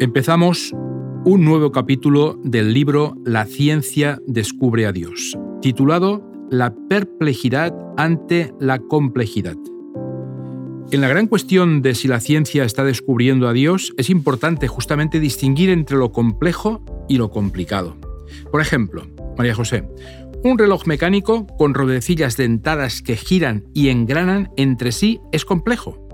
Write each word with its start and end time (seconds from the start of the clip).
Empezamos 0.00 0.72
un 1.24 1.44
nuevo 1.44 1.72
capítulo 1.72 2.38
del 2.44 2.72
libro 2.72 3.16
La 3.24 3.46
ciencia 3.46 4.20
descubre 4.28 4.86
a 4.86 4.92
Dios, 4.92 5.36
titulado 5.60 6.22
La 6.52 6.72
perplejidad 6.88 7.74
ante 7.96 8.54
la 8.60 8.78
complejidad. 8.78 9.56
En 10.92 11.00
la 11.00 11.08
gran 11.08 11.26
cuestión 11.26 11.82
de 11.82 11.96
si 11.96 12.06
la 12.06 12.20
ciencia 12.20 12.62
está 12.62 12.84
descubriendo 12.84 13.48
a 13.48 13.52
Dios, 13.52 13.92
es 13.96 14.08
importante 14.08 14.68
justamente 14.68 15.18
distinguir 15.18 15.68
entre 15.68 15.96
lo 15.96 16.12
complejo 16.12 16.80
y 17.08 17.16
lo 17.16 17.32
complicado. 17.32 17.96
Por 18.52 18.60
ejemplo, 18.60 19.02
María 19.36 19.56
José, 19.56 19.88
un 20.44 20.58
reloj 20.58 20.86
mecánico 20.86 21.48
con 21.58 21.74
rodecillas 21.74 22.36
dentadas 22.36 23.02
que 23.02 23.16
giran 23.16 23.64
y 23.74 23.88
engranan 23.88 24.52
entre 24.56 24.92
sí 24.92 25.18
es 25.32 25.44
complejo 25.44 26.07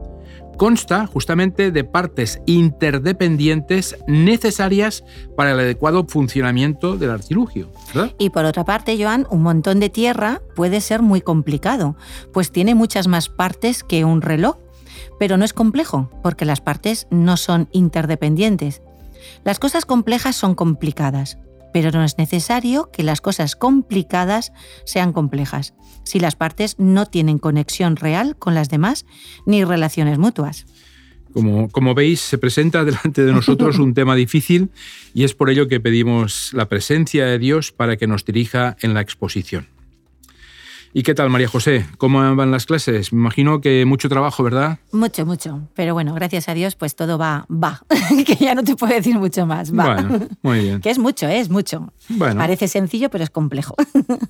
consta 0.57 1.07
justamente 1.07 1.71
de 1.71 1.85
partes 1.85 2.41
interdependientes 2.47 3.97
necesarias 4.07 5.05
para 5.37 5.53
el 5.53 5.61
adecuado 5.61 6.05
funcionamiento 6.07 6.97
del 6.97 7.11
artilugio. 7.11 7.71
Y 8.19 8.31
por 8.31 8.45
otra 8.45 8.65
parte, 8.65 8.97
Joan, 9.03 9.27
un 9.31 9.43
montón 9.43 9.81
de 9.81 9.91
tierra 9.91 10.43
puede 10.55 10.81
ser 10.81 11.03
muy 11.03 11.21
complicado, 11.21 11.97
pues 12.33 12.51
tiene 12.51 12.75
muchas 12.75 13.09
más 13.09 13.29
partes 13.29 13.85
que 13.85 14.05
un 14.05 14.23
reloj, 14.23 14.57
pero 15.19 15.37
no 15.37 15.45
es 15.45 15.53
complejo, 15.53 16.11
porque 16.23 16.45
las 16.45 16.61
partes 16.61 17.07
no 17.11 17.37
son 17.37 17.69
interdependientes. 17.73 18.83
Las 19.45 19.59
cosas 19.59 19.87
complejas 19.87 20.37
son 20.37 20.55
complicadas, 20.55 21.39
pero 21.75 21.91
no 21.91 22.05
es 22.05 22.19
necesario 22.19 22.89
que 22.93 23.03
las 23.03 23.21
cosas 23.21 23.57
complicadas 23.57 24.53
sean 24.85 25.13
complejas, 25.13 25.75
si 26.05 26.21
las 26.21 26.37
partes 26.37 26.77
no 26.79 27.05
tienen 27.07 27.41
conexión 27.41 27.97
real 27.97 28.37
con 28.39 28.55
las 28.55 28.69
demás 28.69 29.07
ni 29.45 29.65
relaciones 29.65 30.17
mutuas. 30.17 30.67
Como, 31.33 31.69
como, 31.69 31.97
veis, 31.97 32.21
se 32.21 32.39
presenta 32.39 32.85
delante 32.85 33.25
de 33.25 33.33
nosotros 33.33 33.81
un 33.81 33.93
tema 33.95 34.15
difícil 34.15 34.71
y 35.15 35.25
es 35.25 35.35
por 35.35 35.51
ello 35.51 35.67
que 35.67 35.81
pedimos 35.81 36.53
la 36.53 36.69
presencia 36.69 37.27
de 37.27 37.41
Dios 37.41 37.73
para 37.73 37.97
que 37.97 38.07
nos 38.07 38.25
dirija 38.25 38.77
en 38.81 38.95
la 38.95 39.01
exposición. 39.01 39.74
¿Y 40.97 41.03
qué 41.03 41.13
tal, 41.13 41.29
María 41.29 41.49
José? 41.49 41.85
¿Cómo 41.99 42.37
van 42.37 42.53
las 42.53 42.67
clases? 42.67 43.13
Me 43.13 43.19
imagino 43.19 43.61
que 43.61 43.85
mucho 43.85 44.09
trabajo, 44.09 44.45
¿verdad? 44.45 44.79
Mucho, 44.93 45.27
mucho. 45.27 45.69
Pero 45.75 45.93
bueno, 45.93 46.15
gracias 46.15 46.49
a 46.49 46.55
Dios, 46.55 46.77
pues 46.77 46.95
todo 46.95 47.19
va, 47.19 47.47
va. 47.51 47.83
que 48.25 48.37
ya 48.37 48.55
no 48.55 48.63
te 48.63 48.77
puedo 48.77 48.95
decir 48.95 49.19
mucho 49.19 49.45
más. 49.45 49.77
Va. 49.77 49.95
Bueno, 49.95 50.29
muy 50.43 50.61
bien. 50.61 50.81
que 50.81 50.91
es 50.91 51.01
mucho, 51.01 51.27
¿eh? 51.27 51.41
es 51.41 51.51
mucho. 51.51 51.93
Bueno. 52.11 52.37
Parece 52.37 52.69
sencillo, 52.69 53.11
pero 53.11 53.25
es 53.25 53.31
complejo. 53.31 53.75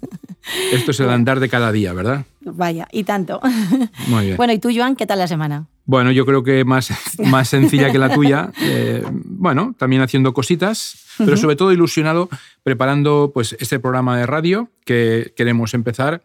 Esto 0.73 0.92
es 0.92 1.01
el 1.01 1.11
andar 1.11 1.39
de 1.39 1.51
cada 1.51 1.70
día, 1.70 1.92
¿verdad? 1.92 2.25
Vaya, 2.41 2.89
y 2.91 3.05
tanto. 3.05 3.42
Muy 4.09 4.25
bien. 4.25 4.37
Bueno, 4.39 4.55
¿y 4.55 4.59
tú, 4.59 4.70
Joan, 4.75 4.97
qué 4.97 5.07
tal 5.07 5.19
la 5.19 5.29
semana? 5.29 5.67
Bueno, 5.85 6.12
yo 6.12 6.25
creo 6.25 6.42
que 6.42 6.65
más, 6.65 6.89
más 7.19 7.48
sencilla 7.48 7.92
que 7.92 7.98
la 7.98 8.12
tuya. 8.12 8.53
Eh, 8.62 9.05
bueno, 9.11 9.75
también 9.79 10.01
haciendo 10.01 10.33
cositas, 10.33 10.97
pero 11.19 11.37
sobre 11.37 11.57
todo 11.57 11.73
ilusionado 11.73 12.31
preparando 12.62 13.33
pues, 13.35 13.55
este 13.61 13.79
programa 13.79 14.17
de 14.17 14.25
radio 14.25 14.70
que 14.87 15.35
queremos 15.37 15.75
empezar 15.75 16.23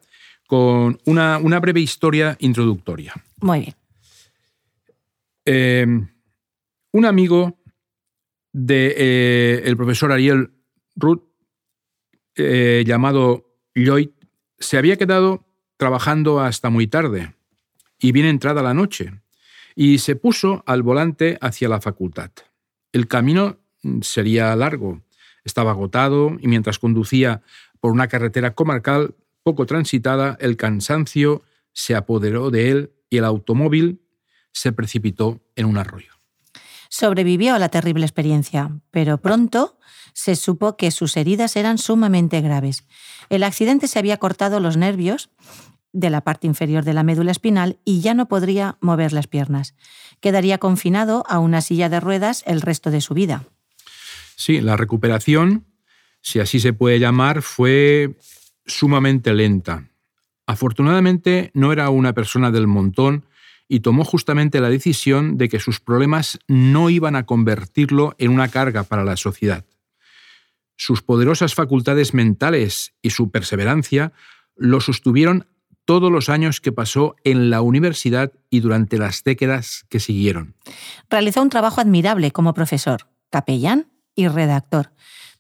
con 0.50 0.98
una, 1.06 1.60
breve 1.60 1.80
historia 1.80 2.36
introductoria. 2.40 3.14
Muy 3.40 3.60
bien. 3.60 3.76
Em, 5.46 6.08
un 6.92 7.06
amigo 7.06 7.60
del 8.52 8.66
de, 8.66 8.96
eh, 8.98 9.62
el 9.66 9.78
profesor 9.78 10.12
Ariel 10.12 10.50
Ruth, 10.96 11.22
eh, 12.36 12.84
llamado 12.84 13.46
Lloyd, 13.76 14.10
se 14.58 14.80
había 14.80 14.98
quedado 14.98 15.46
trabajando 15.78 16.40
hasta 16.40 16.72
muy 16.72 16.88
tarde 16.88 17.36
y 18.00 18.12
bien 18.12 18.26
entrada 18.26 18.64
la 18.64 18.74
noche, 18.74 19.22
y 19.76 20.00
se 20.00 20.16
puso 20.16 20.64
al 20.66 20.82
volante 20.82 21.38
hacia 21.42 21.70
la 21.70 21.80
facultad. 21.80 22.32
El 22.92 23.08
camino 23.08 23.60
sería 24.02 24.56
largo, 24.56 25.04
estaba 25.44 25.72
agotado 25.72 26.38
y 26.42 26.48
mientras 26.48 26.80
conducía 26.80 27.44
por 27.80 27.92
una 27.92 28.08
carretera 28.08 28.56
comarcal 28.56 29.14
poco 29.50 29.66
transitada, 29.66 30.38
el 30.42 30.58
cansancio 30.58 31.42
se 31.74 31.96
apoderó 31.96 32.52
de 32.52 32.70
él 32.70 32.92
y 33.10 33.18
el 33.18 33.26
automóvil 33.26 34.00
se 34.52 34.72
precipitó 34.72 35.42
en 35.56 35.66
un 35.66 35.80
arroyo. 35.80 36.12
Sobrevivió 36.88 37.56
a 37.56 37.60
la 37.60 37.70
terrible 37.70 38.06
experiencia, 38.06 38.70
pero 38.92 39.18
pronto 39.18 39.80
se 40.14 40.36
supo 40.36 40.78
que 40.78 40.92
sus 40.92 41.18
heridas 41.18 41.56
eran 41.56 41.80
sumamente 41.80 42.42
graves. 42.42 42.84
El 43.30 43.42
accidente 43.42 43.88
se 43.88 43.98
había 43.98 44.18
cortado 44.18 44.60
los 44.60 44.78
nervios 44.78 45.32
de 45.94 46.12
la 46.12 46.22
parte 46.22 46.46
inferior 46.46 46.84
de 46.84 46.94
la 46.94 47.02
médula 47.02 47.32
espinal 47.32 47.80
y 47.86 48.02
ya 48.02 48.14
no 48.14 48.28
podría 48.28 48.78
mover 48.82 49.14
las 49.14 49.26
piernas. 49.26 49.74
Quedaría 50.20 50.60
confinado 50.60 51.24
a 51.28 51.40
una 51.40 51.62
silla 51.62 51.90
de 51.90 52.00
ruedas 52.00 52.44
el 52.46 52.62
resto 52.62 52.92
de 52.92 53.02
su 53.02 53.16
vida. 53.16 53.46
Sí, 54.36 54.62
la 54.62 54.78
recuperación, 54.78 55.66
si 56.22 56.40
así 56.40 56.60
se 56.60 56.72
puede 56.72 57.00
llamar, 57.00 57.42
fue 57.42 58.16
sumamente 58.70 59.34
lenta. 59.34 59.90
Afortunadamente 60.48 61.52
no 61.54 61.72
era 61.74 61.90
una 61.90 62.14
persona 62.14 62.52
del 62.52 62.68
montón 62.68 63.26
y 63.68 63.82
tomó 63.82 64.04
justamente 64.04 64.62
la 64.62 64.70
decisión 64.70 65.38
de 65.38 65.48
que 65.48 65.60
sus 65.60 65.80
problemas 65.80 66.40
no 66.48 66.90
iban 66.90 67.16
a 67.16 67.26
convertirlo 67.26 68.16
en 68.18 68.32
una 68.32 68.48
carga 68.48 68.84
para 68.84 69.04
la 69.04 69.16
sociedad. 69.16 69.66
Sus 70.76 71.02
poderosas 71.02 71.54
facultades 71.54 72.14
mentales 72.14 72.94
y 73.02 73.12
su 73.12 73.30
perseverancia 73.30 74.14
lo 74.56 74.82
sostuvieron 74.82 75.46
todos 75.86 76.12
los 76.12 76.30
años 76.30 76.62
que 76.62 76.72
pasó 76.72 77.16
en 77.24 77.50
la 77.50 77.62
universidad 77.62 78.32
y 78.50 78.60
durante 78.60 78.98
las 78.98 79.24
décadas 79.24 79.86
que 79.90 80.00
siguieron. 80.00 80.56
Realizó 81.10 81.42
un 81.42 81.50
trabajo 81.50 81.82
admirable 81.82 82.32
como 82.32 82.54
profesor, 82.54 83.08
capellán 83.30 83.88
y 84.16 84.28
redactor. 84.28 84.92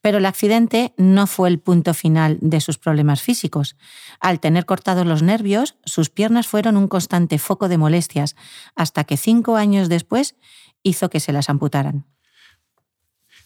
Pero 0.01 0.19
el 0.19 0.25
accidente 0.25 0.93
no 0.97 1.27
fue 1.27 1.49
el 1.49 1.59
punto 1.59 1.93
final 1.93 2.37
de 2.41 2.61
sus 2.61 2.77
problemas 2.77 3.21
físicos. 3.21 3.75
Al 4.19 4.39
tener 4.39 4.65
cortados 4.65 5.05
los 5.05 5.21
nervios, 5.21 5.77
sus 5.85 6.09
piernas 6.09 6.47
fueron 6.47 6.77
un 6.77 6.87
constante 6.87 7.37
foco 7.37 7.67
de 7.67 7.77
molestias, 7.77 8.35
hasta 8.75 9.03
que 9.03 9.17
cinco 9.17 9.57
años 9.57 9.89
después 9.89 10.35
hizo 10.83 11.09
que 11.09 11.19
se 11.19 11.33
las 11.33 11.49
amputaran. 11.49 12.05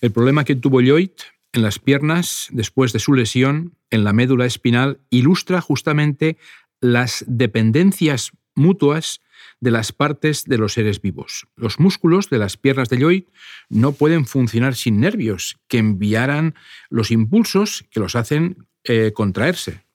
El 0.02 0.12
problema 0.12 0.44
que 0.44 0.56
tuvo 0.56 0.82
Lloyd 0.82 1.12
en 1.54 1.62
las 1.62 1.80
piernas 1.80 2.48
después 2.52 2.94
de 2.94 3.00
su 3.00 3.14
lesión 3.14 3.76
en 3.90 4.04
la 4.04 4.14
médula 4.14 4.46
espinal 4.46 5.00
ilustra 5.10 5.62
justamente 5.62 6.38
las 6.82 7.24
dependencias 7.28 8.32
mutuas 8.56 9.22
de 9.64 9.72
las 9.72 9.94
partes 9.94 10.44
de 10.44 10.58
los 10.58 10.74
seres 10.74 11.02
vivos. 11.02 11.48
Los 11.56 11.80
músculos 11.80 12.30
de 12.30 12.38
las 12.38 12.58
piernas 12.58 12.90
de 12.90 12.98
Lloyd 12.98 13.24
no 13.70 13.94
pueden 13.94 14.26
funcionar 14.26 14.76
sin 14.76 15.00
nervios 15.00 15.58
que 15.68 15.78
enviaran 15.78 16.54
los 16.90 17.12
impulsos 17.12 17.86
que 17.90 18.02
los 18.02 18.16
hacen 18.16 18.68
eh, 18.84 19.14
contraerse. 19.16 19.86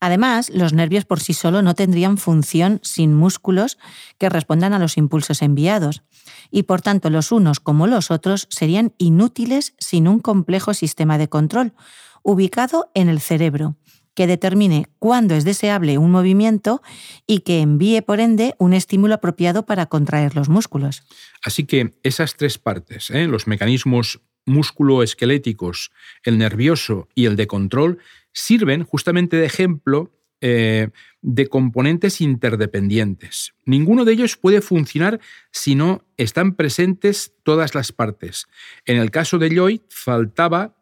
Además, 0.00 0.48
los 0.48 0.72
nervios 0.72 1.04
por 1.04 1.20
sí 1.20 1.34
solo 1.34 1.60
no 1.60 1.74
tendrían 1.74 2.16
función 2.16 2.80
sin 2.82 3.14
músculos 3.14 3.76
que 4.16 4.30
respondan 4.30 4.72
a 4.72 4.78
los 4.78 4.96
impulsos 4.96 5.42
enviados, 5.42 6.02
y 6.50 6.62
por 6.62 6.80
tanto 6.80 7.10
los 7.10 7.30
unos 7.30 7.60
como 7.60 7.86
los 7.86 8.10
otros 8.10 8.48
serían 8.50 8.94
inútiles 8.96 9.74
sin 9.78 10.08
un 10.08 10.20
complejo 10.20 10.72
sistema 10.72 11.18
de 11.18 11.28
control, 11.28 11.74
ubicado 12.22 12.90
en 12.94 13.10
el 13.10 13.20
cerebro, 13.20 13.76
que 14.20 14.26
determine 14.26 14.84
cuándo 14.98 15.34
es 15.34 15.46
deseable 15.46 15.96
un 15.96 16.10
movimiento 16.10 16.82
y 17.26 17.40
que 17.40 17.62
envíe, 17.62 18.02
por 18.02 18.20
ende, 18.20 18.54
un 18.58 18.74
estímulo 18.74 19.14
apropiado 19.14 19.64
para 19.64 19.86
contraer 19.86 20.36
los 20.36 20.50
músculos. 20.50 21.04
Así 21.42 21.64
que 21.64 21.94
esas 22.02 22.36
tres 22.36 22.58
partes, 22.58 23.08
¿eh? 23.08 23.26
los 23.26 23.46
mecanismos 23.46 24.20
músculo-esqueléticos, 24.44 25.90
el 26.22 26.36
nervioso 26.36 27.08
y 27.14 27.24
el 27.24 27.36
de 27.36 27.46
control, 27.46 27.96
sirven 28.34 28.84
justamente 28.84 29.38
de 29.38 29.46
ejemplo 29.46 30.12
eh, 30.42 30.88
de 31.22 31.46
componentes 31.46 32.20
interdependientes. 32.20 33.54
Ninguno 33.64 34.04
de 34.04 34.12
ellos 34.12 34.36
puede 34.36 34.60
funcionar 34.60 35.18
si 35.50 35.76
no 35.76 36.04
están 36.18 36.56
presentes 36.56 37.32
todas 37.42 37.74
las 37.74 37.92
partes. 37.92 38.48
En 38.84 38.98
el 38.98 39.10
caso 39.10 39.38
de 39.38 39.48
Lloyd 39.48 39.80
faltaba 39.88 40.76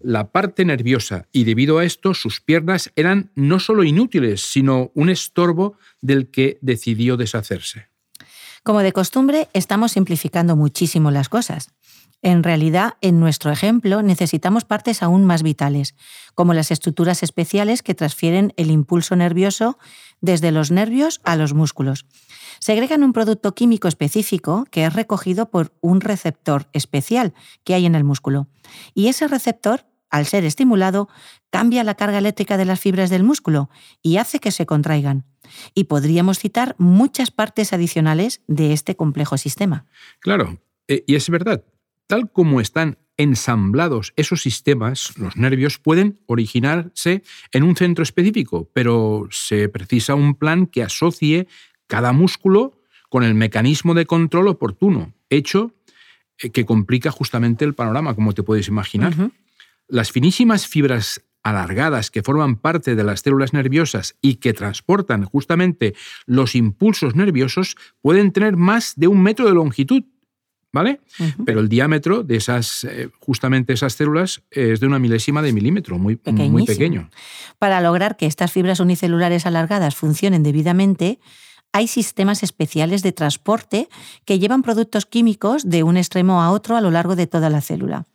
la 0.00 0.30
parte 0.30 0.64
nerviosa 0.64 1.26
y 1.32 1.44
debido 1.44 1.78
a 1.78 1.84
esto 1.84 2.14
sus 2.14 2.40
piernas 2.40 2.92
eran 2.96 3.30
no 3.34 3.58
solo 3.60 3.84
inútiles, 3.84 4.42
sino 4.42 4.90
un 4.94 5.10
estorbo 5.10 5.76
del 6.00 6.30
que 6.30 6.58
decidió 6.60 7.16
deshacerse. 7.16 7.88
Como 8.62 8.80
de 8.80 8.92
costumbre, 8.92 9.48
estamos 9.54 9.92
simplificando 9.92 10.56
muchísimo 10.56 11.10
las 11.10 11.28
cosas. 11.28 11.70
En 12.20 12.42
realidad, 12.42 12.94
en 13.00 13.20
nuestro 13.20 13.52
ejemplo, 13.52 14.02
necesitamos 14.02 14.64
partes 14.64 15.04
aún 15.04 15.24
más 15.24 15.44
vitales, 15.44 15.94
como 16.34 16.52
las 16.52 16.72
estructuras 16.72 17.22
especiales 17.22 17.82
que 17.82 17.94
transfieren 17.94 18.52
el 18.56 18.72
impulso 18.72 19.14
nervioso 19.14 19.78
desde 20.20 20.50
los 20.50 20.72
nervios 20.72 21.20
a 21.22 21.36
los 21.36 21.54
músculos. 21.54 22.06
Segregan 22.58 23.04
un 23.04 23.12
producto 23.12 23.54
químico 23.54 23.86
específico 23.86 24.66
que 24.70 24.84
es 24.84 24.92
recogido 24.92 25.48
por 25.50 25.72
un 25.80 26.00
receptor 26.00 26.68
especial 26.72 27.34
que 27.62 27.74
hay 27.74 27.86
en 27.86 27.94
el 27.94 28.02
músculo. 28.02 28.48
Y 28.94 29.06
ese 29.06 29.28
receptor 29.28 29.86
al 30.10 30.26
ser 30.26 30.44
estimulado, 30.44 31.08
cambia 31.50 31.84
la 31.84 31.94
carga 31.94 32.18
eléctrica 32.18 32.56
de 32.56 32.64
las 32.64 32.80
fibras 32.80 33.10
del 33.10 33.24
músculo 33.24 33.70
y 34.02 34.16
hace 34.16 34.38
que 34.38 34.50
se 34.50 34.66
contraigan. 34.66 35.24
Y 35.74 35.84
podríamos 35.84 36.38
citar 36.38 36.74
muchas 36.78 37.30
partes 37.30 37.72
adicionales 37.72 38.42
de 38.46 38.72
este 38.72 38.96
complejo 38.96 39.38
sistema. 39.38 39.86
Claro, 40.20 40.60
e, 40.86 41.04
y 41.06 41.14
es 41.14 41.28
verdad, 41.30 41.64
tal 42.06 42.30
como 42.30 42.60
están 42.60 42.98
ensamblados 43.16 44.12
esos 44.16 44.42
sistemas, 44.42 45.18
los 45.18 45.36
nervios, 45.36 45.78
pueden 45.78 46.20
originarse 46.26 47.22
en 47.52 47.64
un 47.64 47.76
centro 47.76 48.02
específico, 48.02 48.70
pero 48.72 49.26
se 49.30 49.68
precisa 49.68 50.14
un 50.14 50.34
plan 50.34 50.66
que 50.66 50.82
asocie 50.82 51.48
cada 51.86 52.12
músculo 52.12 52.80
con 53.10 53.24
el 53.24 53.34
mecanismo 53.34 53.94
de 53.94 54.06
control 54.06 54.48
oportuno, 54.48 55.14
hecho 55.30 55.72
eh, 56.38 56.50
que 56.50 56.64
complica 56.64 57.10
justamente 57.10 57.64
el 57.64 57.74
panorama, 57.74 58.14
como 58.14 58.32
te 58.32 58.42
puedes 58.42 58.68
imaginar. 58.68 59.14
Las 59.88 60.12
finísimas 60.12 60.66
fibras 60.66 61.22
alargadas 61.42 62.10
que 62.10 62.22
forman 62.22 62.56
parte 62.56 62.94
de 62.94 63.04
las 63.04 63.20
células 63.20 63.52
nerviosas 63.52 64.16
y 64.20 64.36
que 64.36 64.52
transportan 64.52 65.24
justamente 65.24 65.94
los 66.26 66.54
impulsos 66.54 67.14
nerviosos 67.14 67.76
pueden 68.02 68.32
tener 68.32 68.56
más 68.56 68.94
de 68.96 69.08
un 69.08 69.22
metro 69.22 69.46
de 69.46 69.54
longitud, 69.54 70.04
¿vale? 70.72 71.00
Pero 71.46 71.60
el 71.60 71.68
diámetro 71.68 72.22
de 72.22 72.36
esas, 72.36 72.84
eh, 72.84 73.08
justamente 73.18 73.72
esas 73.72 73.94
células 73.94 74.42
es 74.50 74.80
de 74.80 74.86
una 74.86 74.98
milésima 74.98 75.42
de 75.42 75.52
milímetro, 75.52 75.98
muy, 75.98 76.20
muy 76.26 76.64
pequeño. 76.64 77.08
Para 77.58 77.80
lograr 77.80 78.16
que 78.16 78.26
estas 78.26 78.52
fibras 78.52 78.80
unicelulares 78.80 79.46
alargadas 79.46 79.96
funcionen 79.96 80.42
debidamente, 80.42 81.18
hay 81.72 81.86
sistemas 81.86 82.42
especiales 82.42 83.02
de 83.02 83.12
transporte 83.12 83.88
que 84.24 84.38
llevan 84.38 84.62
productos 84.62 85.06
químicos 85.06 85.68
de 85.68 85.82
un 85.82 85.96
extremo 85.96 86.42
a 86.42 86.50
otro 86.50 86.76
a 86.76 86.80
lo 86.80 86.90
largo 86.90 87.14
de 87.16 87.26
toda 87.26 87.50
la 87.50 87.60
célula. 87.60 88.06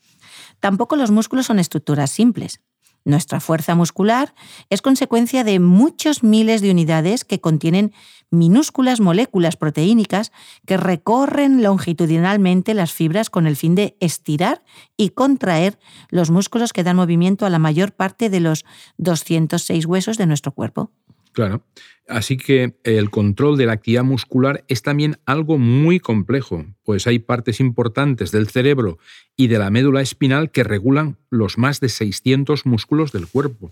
Tampoco 0.63 0.95
los 0.95 1.12
músculos 1.12 1.48
son 1.48 1.60
estructuras 1.60 2.10
simples. 2.10 2.62
Nuestra 3.04 3.42
fuerza 3.42 3.75
muscular 3.75 4.33
es 4.69 4.81
consecuencia 4.81 5.44
de 5.44 5.60
muchos 5.60 6.24
miles 6.24 6.62
de 6.62 6.71
unidades 6.71 7.25
que 7.25 7.42
contienen 7.42 7.92
minúsculas 8.31 9.01
moléculas 9.01 9.57
proteínicas 9.57 10.31
que 10.65 10.77
recorren 10.77 11.63
longitudinalmente 11.63 12.74
las 12.74 12.94
fibras 12.94 13.30
con 13.30 13.45
el 13.45 13.57
fin 13.57 13.75
de 13.75 13.98
estirar 14.00 14.63
y 14.95 15.10
contraer 15.10 15.80
los 16.07 16.31
músculos 16.31 16.71
que 16.71 16.86
dan 16.86 16.95
movimiento 16.95 17.45
a 17.45 17.50
la 17.50 17.60
mayor 17.60 17.92
parte 17.92 18.30
de 18.30 18.39
los 18.39 18.63
206 19.00 19.86
huesos 19.86 20.18
de 20.18 20.27
nuestro 20.27 20.54
cuerpo. 20.54 20.92
Claro. 21.33 21.65
Así 22.07 22.38
que 22.38 22.75
el 22.83 23.09
control 23.09 23.57
de 23.57 23.65
la 23.65 23.74
actividad 23.74 24.03
muscular 24.03 24.65
es 24.68 24.81
también 24.81 25.18
algo 25.25 25.57
muy 25.57 26.00
complejo, 26.00 26.65
pues 26.83 27.07
hay 27.07 27.19
partes 27.19 27.59
importantes 27.59 28.31
del 28.31 28.50
cerebro 28.50 29.00
y 29.38 29.47
de 29.47 29.57
la 29.57 29.69
médula 29.69 30.01
espinal 30.01 30.51
que 30.51 30.63
regulan 30.63 31.18
los 31.30 31.57
más 31.57 31.80
de 31.80 31.89
600 31.89 32.65
músculos 32.65 33.13
del 33.13 33.27
cuerpo. 33.27 33.71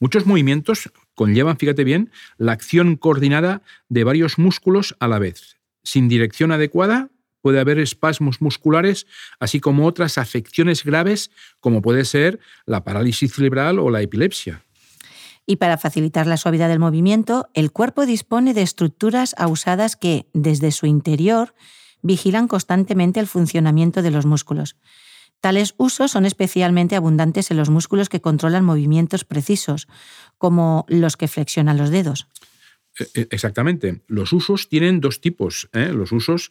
Muchos 0.00 0.26
movimientos 0.26 0.90
conllevan, 1.14 1.58
fíjate 1.58 1.84
bien, 1.84 2.10
la 2.38 2.52
acción 2.52 2.96
coordinada 2.96 3.62
de 3.88 4.04
varios 4.04 4.38
músculos 4.38 4.96
a 4.98 5.08
la 5.08 5.18
vez. 5.18 5.56
Sin 5.82 6.08
dirección 6.08 6.52
adecuada 6.52 7.10
puede 7.40 7.60
haber 7.60 7.78
espasmos 7.78 8.40
musculares, 8.40 9.06
así 9.38 9.60
como 9.60 9.86
otras 9.86 10.18
afecciones 10.18 10.82
graves 10.82 11.30
como 11.60 11.80
puede 11.80 12.04
ser 12.04 12.40
la 12.64 12.84
parálisis 12.84 13.32
cerebral 13.32 13.78
o 13.78 13.90
la 13.90 14.02
epilepsia. 14.02 14.65
Y 15.46 15.56
para 15.56 15.78
facilitar 15.78 16.26
la 16.26 16.36
suavidad 16.36 16.68
del 16.68 16.80
movimiento, 16.80 17.48
el 17.54 17.70
cuerpo 17.70 18.04
dispone 18.04 18.52
de 18.52 18.62
estructuras 18.62 19.34
ausadas 19.38 19.94
que, 19.94 20.26
desde 20.32 20.72
su 20.72 20.86
interior, 20.86 21.54
vigilan 22.02 22.48
constantemente 22.48 23.20
el 23.20 23.28
funcionamiento 23.28 24.02
de 24.02 24.10
los 24.10 24.26
músculos. 24.26 24.76
Tales 25.40 25.74
usos 25.76 26.10
son 26.10 26.26
especialmente 26.26 26.96
abundantes 26.96 27.50
en 27.50 27.58
los 27.58 27.70
músculos 27.70 28.08
que 28.08 28.20
controlan 28.20 28.64
movimientos 28.64 29.24
precisos, 29.24 29.86
como 30.38 30.84
los 30.88 31.16
que 31.16 31.28
flexionan 31.28 31.76
los 31.76 31.90
dedos. 31.90 32.26
E, 32.98 33.04
e, 33.14 33.28
exactamente. 33.30 34.02
Los 34.08 34.32
usos 34.32 34.68
tienen 34.68 35.00
dos 35.00 35.20
tipos. 35.20 35.68
¿eh? 35.72 35.92
Los 35.92 36.12
usos 36.12 36.50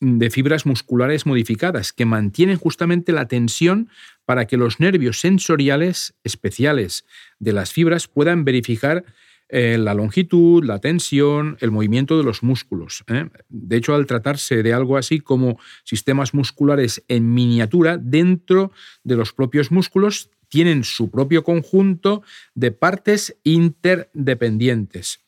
de 0.00 0.30
fibras 0.30 0.64
musculares 0.64 1.26
modificadas 1.26 1.92
que 1.92 2.06
mantienen 2.06 2.56
justamente 2.56 3.12
la 3.12 3.28
tensión 3.28 3.90
para 4.30 4.46
que 4.46 4.56
los 4.56 4.78
nervios 4.78 5.18
sensoriales 5.18 6.14
especiales 6.22 7.04
de 7.40 7.52
las 7.52 7.72
fibras 7.72 8.06
puedan 8.06 8.44
verificar 8.44 9.04
eh, 9.48 9.76
la 9.76 9.92
longitud, 9.92 10.62
la 10.62 10.78
tensión, 10.78 11.56
el 11.58 11.72
movimiento 11.72 12.16
de 12.16 12.22
los 12.22 12.44
músculos. 12.44 13.02
¿eh? 13.08 13.28
De 13.48 13.76
hecho, 13.76 13.92
al 13.92 14.06
tratarse 14.06 14.62
de 14.62 14.72
algo 14.72 14.96
así 14.96 15.18
como 15.18 15.58
sistemas 15.82 16.32
musculares 16.32 17.02
en 17.08 17.34
miniatura, 17.34 17.98
dentro 17.98 18.70
de 19.02 19.16
los 19.16 19.32
propios 19.32 19.72
músculos 19.72 20.30
tienen 20.48 20.84
su 20.84 21.10
propio 21.10 21.42
conjunto 21.42 22.22
de 22.54 22.70
partes 22.70 23.36
interdependientes. 23.42 25.18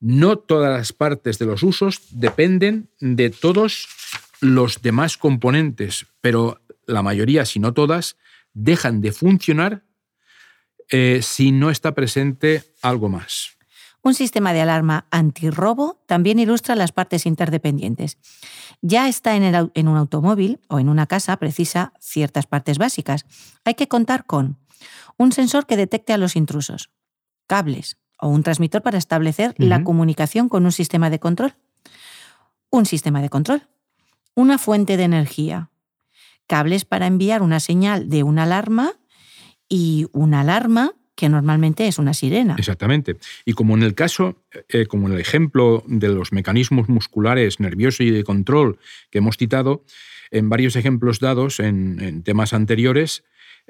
No 0.00 0.38
todas 0.38 0.74
las 0.74 0.94
partes 0.94 1.38
de 1.38 1.44
los 1.44 1.62
usos 1.62 2.00
dependen 2.12 2.88
de 2.98 3.28
todos 3.28 3.88
los 4.40 4.80
demás 4.80 5.18
componentes, 5.18 6.06
pero 6.22 6.62
la 6.86 7.02
mayoría, 7.02 7.44
si 7.44 7.60
no 7.60 7.74
todas, 7.74 8.16
dejan 8.54 9.00
de 9.00 9.12
funcionar 9.12 9.84
eh, 10.90 11.20
si 11.22 11.52
no 11.52 11.70
está 11.70 11.94
presente 11.94 12.64
algo 12.82 13.08
más. 13.08 13.58
Un 14.02 14.14
sistema 14.14 14.52
de 14.52 14.60
alarma 14.60 15.06
antirrobo 15.10 16.02
también 16.06 16.38
ilustra 16.38 16.76
las 16.76 16.92
partes 16.92 17.26
interdependientes. 17.26 18.16
Ya 18.80 19.08
está 19.08 19.36
en, 19.36 19.70
en, 19.74 19.88
un 19.88 19.96
automóvil 19.96 20.60
o 20.68 20.78
en 20.78 20.88
una 20.88 21.06
casa 21.06 21.36
precisa 21.36 21.92
ciertas 22.00 22.46
partes 22.46 22.78
básicas. 22.78 23.26
Hay 23.64 23.74
que 23.74 23.88
contar 23.88 24.24
con 24.24 24.56
un 25.16 25.32
sensor 25.32 25.66
que 25.66 25.76
detecte 25.76 26.12
a 26.12 26.18
los 26.18 26.36
intrusos, 26.36 26.90
cables 27.46 27.98
o 28.20 28.28
un 28.28 28.42
transmisor 28.42 28.82
para 28.82 28.98
establecer 28.98 29.54
la 29.58 29.84
comunicación 29.84 30.48
con 30.48 30.64
un 30.64 30.72
sistema 30.72 31.10
de 31.10 31.18
control, 31.18 31.54
un 32.70 32.86
sistema 32.86 33.20
de 33.20 33.28
control, 33.28 33.68
una 34.34 34.58
fuente 34.58 34.96
de 34.96 35.04
energía, 35.04 35.70
cables 36.48 36.84
para 36.84 37.06
enviar 37.06 37.42
una 37.42 37.60
señal 37.60 38.08
de 38.08 38.24
una 38.24 38.42
alarma 38.42 38.94
y 39.68 40.06
una 40.12 40.40
alarma 40.40 40.94
que 41.14 41.28
normalmente 41.28 41.86
es 41.88 41.98
una 41.98 42.14
sirena. 42.14 42.54
Exactamente. 42.58 43.16
Y 43.44 43.52
como 43.52 43.76
en 43.76 43.82
el 43.82 43.94
caso, 43.94 44.42
eh, 44.68 44.86
como 44.86 45.08
en 45.08 45.14
el 45.14 45.20
ejemplo 45.20 45.84
de 45.86 46.08
los 46.08 46.32
mecanismos 46.32 46.88
musculares 46.88 47.58
nerviosos 47.60 48.00
y 48.00 48.10
de 48.10 48.24
control 48.24 48.78
que 49.10 49.18
hemos 49.18 49.36
citado, 49.36 49.84
en 50.30 50.48
varios 50.48 50.76
ejemplos 50.76 51.18
dados 51.18 51.58
en, 51.58 52.00
en 52.00 52.22
temas 52.22 52.52
anteriores, 52.52 53.24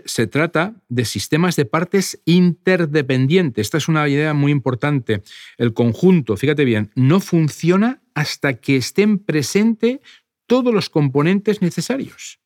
se 0.05 0.27
trata 0.27 0.75
de 0.89 1.05
sistemas 1.05 1.57
de 1.57 1.65
partes 1.65 2.21
interdependientes. 2.25 3.67
Esta 3.67 3.79
es 3.79 3.89
una 3.89 4.07
idea 4.09 4.35
muy 4.35 4.53
importante. 4.53 5.23
El 5.57 5.73
conjunto, 5.73 6.37
fíjate 6.37 6.65
bien, 6.65 6.91
no 6.95 7.21
funciona 7.21 8.03
hasta 8.15 8.55
que 8.55 8.77
estén 8.77 9.19
presentes 9.19 10.01
todos 10.47 10.73
los 10.75 10.91
componentes 10.91 11.63
necesarios. 11.63 12.41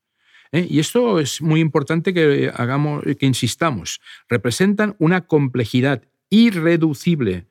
¿Eh? 0.52 0.66
Y 0.68 0.78
esto 0.78 1.18
es 1.18 1.42
muy 1.42 1.60
importante 1.60 2.14
que 2.14 2.52
hagamos, 2.54 3.02
que 3.18 3.26
insistamos. 3.26 4.00
Representan 4.28 4.94
una 4.98 5.22
complejidad 5.22 6.02
irreducible, 6.30 7.46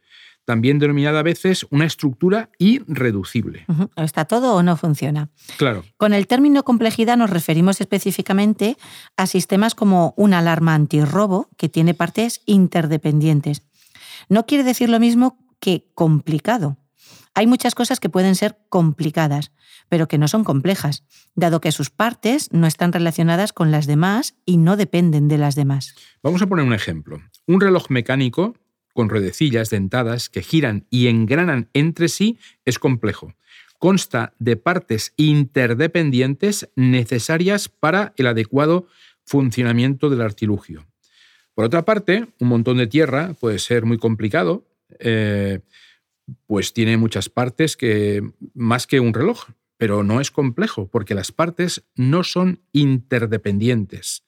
también 0.46 0.80
denominada 0.80 1.20
a 1.20 1.24
veces 1.24 1.68
una 1.70 1.86
estructura 1.86 2.50
irreducible. 2.58 3.66
¿Está 3.96 4.26
todo 4.26 4.56
o 4.56 4.64
no 4.64 4.76
funciona? 4.76 5.30
Claro. 5.58 5.86
Con 5.98 6.14
el 6.14 6.28
término 6.28 6.64
complejidad 6.64 7.18
nos 7.18 7.30
referimos 7.30 7.80
específicamente 7.80 8.78
a 9.18 9.28
sistemas 9.28 9.76
como 9.76 10.14
una 10.18 10.40
alarma 10.40 10.74
antirrobo 10.74 11.50
que 11.58 11.70
tiene 11.70 11.94
partes 11.94 12.42
interdependientes. 12.46 13.64
No 14.30 14.46
quiere 14.46 14.64
decir 14.64 14.90
lo 14.90 15.00
mismo 15.00 15.38
que 15.60 15.86
complicado. 15.94 16.78
Hay 17.34 17.48
muchas 17.48 17.76
cosas 17.76 18.00
que 18.00 18.10
pueden 18.10 18.36
ser 18.36 18.58
complicadas, 18.70 19.52
pero 19.90 20.08
que 20.08 20.18
no 20.18 20.28
son 20.28 20.44
complejas, 20.44 21.04
dado 21.36 21.62
que 21.62 21.72
sus 21.72 21.90
partes 21.90 22.50
no 22.52 22.68
están 22.68 22.94
relacionadas 22.94 23.54
con 23.54 23.72
las 23.72 23.88
demás 23.88 24.36
y 24.46 24.58
no 24.58 24.78
dependen 24.78 25.28
de 25.28 25.38
las 25.38 25.56
demás. 25.56 25.96
Vamos 26.24 26.42
a 26.42 26.48
poner 26.48 26.66
un 26.66 26.74
ejemplo. 26.74 27.22
Un 27.48 27.62
reloj 27.62 27.90
mecánico 27.90 28.56
con 28.94 29.10
ruedecillas 29.10 29.70
dentadas 29.70 30.30
que 30.30 30.42
giran 30.42 30.86
y 30.90 31.08
engranan 31.08 31.70
entre 31.74 32.10
sí 32.10 32.38
es 32.66 32.80
complejo. 32.80 33.34
Consta 33.80 34.34
de 34.38 34.58
partes 34.58 35.14
interdependientes 35.18 36.70
necesarias 36.76 37.70
para 37.70 38.14
el 38.18 38.28
adecuado 38.28 38.88
funcionamiento 39.26 40.10
del 40.10 40.22
artilugio. 40.22 40.86
Por 41.54 41.66
otra 41.66 41.84
parte, 41.84 42.28
un 42.40 42.48
montón 42.48 42.78
de 42.78 42.88
tierra 42.88 43.34
puede 43.40 43.60
ser 43.60 43.86
muy 43.86 43.98
complicado, 43.98 44.66
eh, 45.00 45.60
pues 46.48 46.74
tiene 46.74 46.98
muchas 46.98 47.30
partes 47.30 47.78
que 47.78 48.22
más 48.54 48.88
que 48.88 49.00
un 49.00 49.14
reloj, 49.14 49.46
pero 49.78 50.04
no 50.04 50.22
es 50.22 50.32
complejo 50.32 50.88
porque 50.88 51.16
las 51.16 51.32
partes 51.32 51.84
no 51.96 52.24
son 52.24 52.62
interdependientes. 52.72 54.24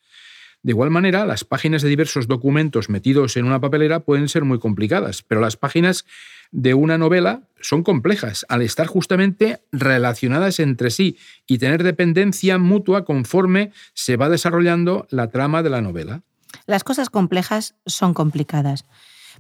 De 0.64 0.72
igual 0.72 0.90
manera, 0.92 1.26
las 1.26 1.44
páginas 1.44 1.82
de 1.82 1.90
diversos 1.90 2.30
documentos 2.30 2.90
metidos 2.90 3.36
en 3.36 3.46
una 3.46 3.60
papelera 3.60 4.00
pueden 4.00 4.30
ser 4.30 4.46
muy 4.46 4.60
complicadas, 4.60 5.22
pero 5.22 5.42
las 5.42 5.58
páginas 5.58 6.06
de 6.52 6.74
una 6.74 6.98
novela 6.98 7.50
son 7.60 7.84
complejas 7.84 8.46
al 8.48 8.62
estar 8.62 8.88
justamente 8.88 9.62
relacionadas 9.74 10.62
entre 10.62 10.90
sí 10.90 11.18
y 11.48 11.58
tener 11.58 11.84
dependencia 11.84 12.58
mutua 12.60 13.04
conforme 13.04 13.74
se 13.94 14.16
va 14.16 14.30
desarrollando 14.30 15.06
la 15.10 15.30
trama 15.30 15.64
de 15.64 15.70
la 15.70 15.82
novela. 15.82 16.24
Las 16.66 16.86
cosas 16.86 17.10
complejas 17.10 17.76
son 17.86 18.14
complicadas. 18.14 18.86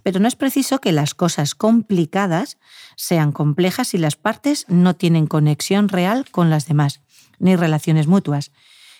Pero 0.03 0.19
no 0.19 0.27
es 0.27 0.35
preciso 0.35 0.79
que 0.79 0.91
las 0.91 1.15
cosas 1.15 1.55
complicadas 1.55 2.57
sean 2.95 3.31
complejas 3.31 3.89
si 3.89 3.97
las 3.97 4.15
partes 4.15 4.65
no 4.67 4.95
tienen 4.95 5.27
conexión 5.27 5.89
real 5.89 6.29
con 6.29 6.49
las 6.49 6.67
demás. 6.67 7.01
ni 7.39 7.55
relaciones 7.55 8.07
mutuas. 8.07 8.51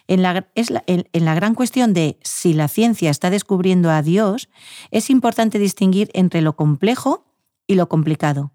En 0.08 0.22
la, 0.22 0.48
en 0.56 1.26
la, 1.26 1.36
gran 1.36 1.56
cuestión 1.56 1.94
de 1.94 2.18
si 2.24 2.54
la 2.54 2.68
ciencia 2.68 3.10
está 3.10 3.30
descubriendo 3.30 3.90
a 3.90 4.02
Dios, 4.02 4.50
es 4.92 5.10
importante 5.10 5.60
distinguir 5.60 6.10
entre 6.14 6.42
lo 6.42 6.58
complejo 6.58 7.26
y 7.68 7.76
lo 7.76 7.88
complicado. 7.88 8.52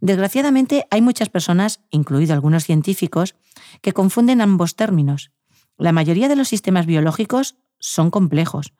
Desgraciadamente, 0.00 0.86
hay 0.90 1.02
muchas 1.02 1.28
personas, 1.28 1.80
incluidos 1.90 2.32
algunos 2.32 2.64
científicos, 2.64 3.34
que 3.82 3.92
confunden 3.92 4.40
ambos 4.40 4.74
términos. 4.74 5.32
La 5.76 5.92
mayoría 5.92 6.28
de 6.28 6.36
los 6.36 6.48
sistemas 6.48 6.86
biológicos 6.86 7.56
son 7.78 8.10
complejos, 8.10 8.72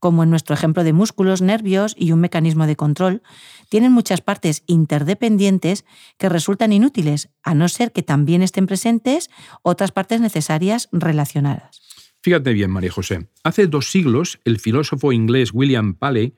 como 0.00 0.24
en 0.24 0.30
nuestro 0.30 0.54
ejemplo 0.54 0.82
de 0.82 0.92
músculos, 0.92 1.42
nervios 1.42 1.94
y 1.96 2.12
un 2.12 2.20
mecanismo 2.20 2.66
de 2.66 2.74
control, 2.74 3.22
tienen 3.68 3.92
muchas 3.92 4.22
partes 4.22 4.64
interdependientes 4.66 5.84
que 6.18 6.28
resultan 6.28 6.72
inútiles, 6.72 7.28
a 7.42 7.54
no 7.54 7.68
ser 7.68 7.92
que 7.92 8.02
también 8.02 8.42
estén 8.42 8.66
presentes 8.66 9.30
otras 9.62 9.92
partes 9.92 10.20
necesarias 10.20 10.88
relacionadas. 10.90 11.82
Fíjate 12.22 12.52
bien, 12.52 12.70
María 12.70 12.90
José. 12.90 13.28
Hace 13.44 13.66
dos 13.66 13.90
siglos, 13.90 14.40
el 14.44 14.58
filósofo 14.58 15.12
inglés 15.12 15.50
William 15.54 15.94
Paley, 15.94 16.34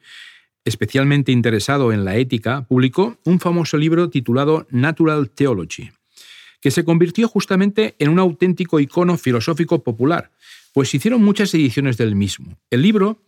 especialmente 0.64 1.32
interesado 1.32 1.92
en 1.92 2.04
la 2.04 2.16
ética, 2.16 2.66
publicó 2.68 3.18
un 3.24 3.40
famoso 3.40 3.76
libro 3.76 4.10
titulado 4.10 4.66
Natural 4.70 5.30
Theology, 5.30 5.90
que 6.60 6.70
se 6.70 6.84
convirtió 6.84 7.26
justamente 7.26 7.96
en 7.98 8.10
un 8.10 8.20
auténtico 8.20 8.78
icono 8.78 9.16
filosófico 9.16 9.82
popular, 9.82 10.30
pues 10.72 10.94
hicieron 10.94 11.22
muchas 11.22 11.52
ediciones 11.54 11.96
del 11.96 12.14
mismo. 12.14 12.56
El 12.70 12.82
libro 12.82 13.20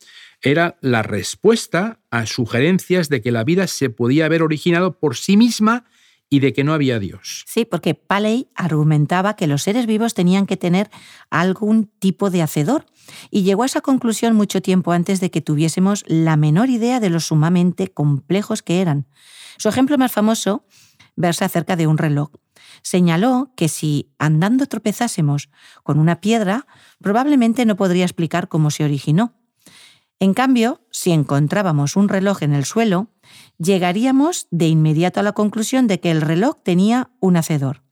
era 0.44 0.76
la 0.80 1.02
respuesta 1.02 2.00
a 2.10 2.26
sugerencias 2.26 3.08
de 3.08 3.22
que 3.22 3.32
la 3.32 3.44
vida 3.44 3.66
se 3.66 3.90
podía 3.90 4.26
haber 4.26 4.42
originado 4.42 4.98
por 4.98 5.16
sí 5.16 5.36
misma 5.36 5.84
y 6.28 6.40
de 6.40 6.52
que 6.52 6.64
no 6.64 6.74
había 6.74 6.98
Dios. 6.98 7.44
Sí, 7.46 7.64
porque 7.64 7.94
Paley 7.94 8.48
argumentaba 8.54 9.36
que 9.36 9.46
los 9.46 9.62
seres 9.62 9.86
vivos 9.86 10.14
tenían 10.14 10.46
que 10.46 10.56
tener 10.56 10.90
algún 11.30 11.86
tipo 11.86 12.30
de 12.30 12.42
hacedor 12.42 12.86
y 13.30 13.42
llegó 13.42 13.62
a 13.62 13.66
esa 13.66 13.80
conclusión 13.80 14.34
mucho 14.34 14.60
tiempo 14.60 14.92
antes 14.92 15.20
de 15.20 15.30
que 15.30 15.40
tuviésemos 15.40 16.04
la 16.06 16.36
menor 16.36 16.70
idea 16.70 17.00
de 17.00 17.10
lo 17.10 17.20
sumamente 17.20 17.88
complejos 17.88 18.62
que 18.62 18.80
eran. 18.80 19.06
Su 19.58 19.68
ejemplo 19.68 19.96
más 19.96 20.12
famoso 20.12 20.66
versa 21.16 21.44
acerca 21.44 21.76
de 21.76 21.86
un 21.86 21.98
reloj. 21.98 22.30
Señaló 22.82 23.52
que 23.56 23.68
si 23.68 24.10
andando 24.18 24.66
tropezásemos 24.66 25.48
con 25.82 25.98
una 25.98 26.20
piedra, 26.20 26.66
probablemente 27.00 27.64
no 27.64 27.76
podría 27.76 28.04
explicar 28.04 28.48
cómo 28.48 28.70
se 28.70 28.84
originó. 28.84 29.34
En 30.24 30.32
cambio, 30.32 30.80
si 30.90 31.10
encontrábamos 31.10 31.96
un 31.96 32.08
reloj 32.08 32.42
en 32.44 32.54
el 32.54 32.64
suelo, 32.64 33.08
llegaríamos 33.58 34.48
de 34.50 34.68
inmediato 34.68 35.20
a 35.20 35.22
la 35.22 35.32
conclusión 35.32 35.86
de 35.86 36.00
que 36.00 36.10
el 36.10 36.22
reloj 36.22 36.62
tenía 36.62 37.10
un 37.20 37.36
hacedor. 37.36 37.82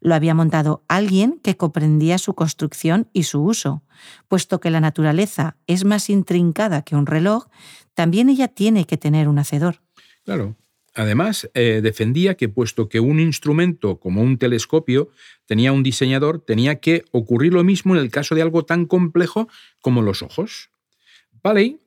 Lo 0.00 0.16
había 0.16 0.34
montado 0.34 0.82
alguien 0.88 1.38
que 1.40 1.56
comprendía 1.56 2.18
su 2.18 2.34
construcción 2.34 3.08
y 3.12 3.22
su 3.22 3.44
uso. 3.44 3.84
Puesto 4.26 4.58
que 4.58 4.70
la 4.70 4.80
naturaleza 4.80 5.56
es 5.68 5.84
más 5.84 6.10
intrincada 6.10 6.82
que 6.82 6.96
un 6.96 7.06
reloj, 7.06 7.46
también 7.94 8.28
ella 8.28 8.48
tiene 8.48 8.84
que 8.84 8.96
tener 8.96 9.28
un 9.28 9.38
hacedor. 9.38 9.82
Claro. 10.24 10.56
Además, 10.96 11.48
eh, 11.54 11.80
defendía 11.80 12.34
que 12.34 12.48
puesto 12.48 12.88
que 12.88 12.98
un 12.98 13.20
instrumento 13.20 14.00
como 14.00 14.20
un 14.20 14.36
telescopio 14.36 15.10
tenía 15.46 15.70
un 15.70 15.84
diseñador, 15.84 16.40
tenía 16.40 16.80
que 16.80 17.04
ocurrir 17.12 17.54
lo 17.54 17.62
mismo 17.62 17.94
en 17.94 18.00
el 18.00 18.10
caso 18.10 18.34
de 18.34 18.42
algo 18.42 18.64
tan 18.64 18.86
complejo 18.86 19.48
como 19.80 20.02
los 20.02 20.22
ojos. 20.22 20.71
Paley 21.42 21.80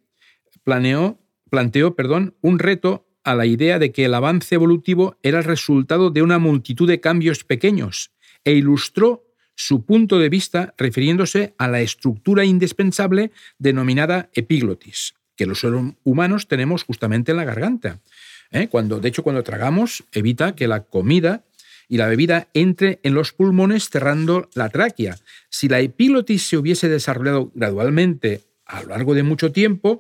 planteó 0.64 1.96
perdón, 1.96 2.36
un 2.42 2.60
reto 2.60 3.08
a 3.24 3.34
la 3.36 3.46
idea 3.46 3.80
de 3.80 3.92
que 3.92 4.06
el 4.06 4.14
avance 4.14 4.56
evolutivo 4.56 5.18
era 5.24 5.40
el 5.40 5.46
resultado 5.46 6.12
de 6.12 6.22
una 6.22 6.38
multitud 6.38 6.88
de 6.88 7.00
cambios 7.00 7.44
pequeños 7.44 8.12
e 8.44 8.54
ilustró 8.54 9.26
su 9.56 9.86
punto 9.86 10.20
de 10.20 10.30
vista 10.30 10.76
refiriéndose 10.78 11.56
a 11.58 11.68
la 11.68 11.82
estructura 11.82 12.46
indispensable 12.46 13.32
denominada 13.58 14.30
epiglotis, 14.34 15.16
que 15.36 15.46
los 15.46 15.66
humanos 16.04 16.48
tenemos 16.48 16.84
justamente 16.84 17.32
en 17.32 17.38
la 17.38 17.46
garganta. 17.46 18.02
¿eh? 18.52 18.68
Cuando, 18.68 19.00
de 19.00 19.10
hecho, 19.10 19.24
cuando 19.24 19.44
tragamos, 19.44 20.04
evita 20.12 20.56
que 20.56 20.68
la 20.68 20.84
comida 20.84 21.46
y 21.88 21.98
la 21.98 22.08
bebida 22.08 22.48
entre 22.54 23.00
en 23.04 23.14
los 23.14 23.32
pulmones 23.32 23.90
cerrando 23.90 24.50
la 24.56 24.70
tráquea. 24.70 25.18
Si 25.50 25.68
la 25.68 25.80
epiglotis 25.80 26.48
se 26.48 26.58
hubiese 26.58 26.90
desarrollado 26.90 27.52
gradualmente 27.54 28.42
a 28.66 28.82
lo 28.82 28.90
largo 28.90 29.14
de 29.14 29.24
mucho 29.24 29.52
tiempo, 29.52 30.00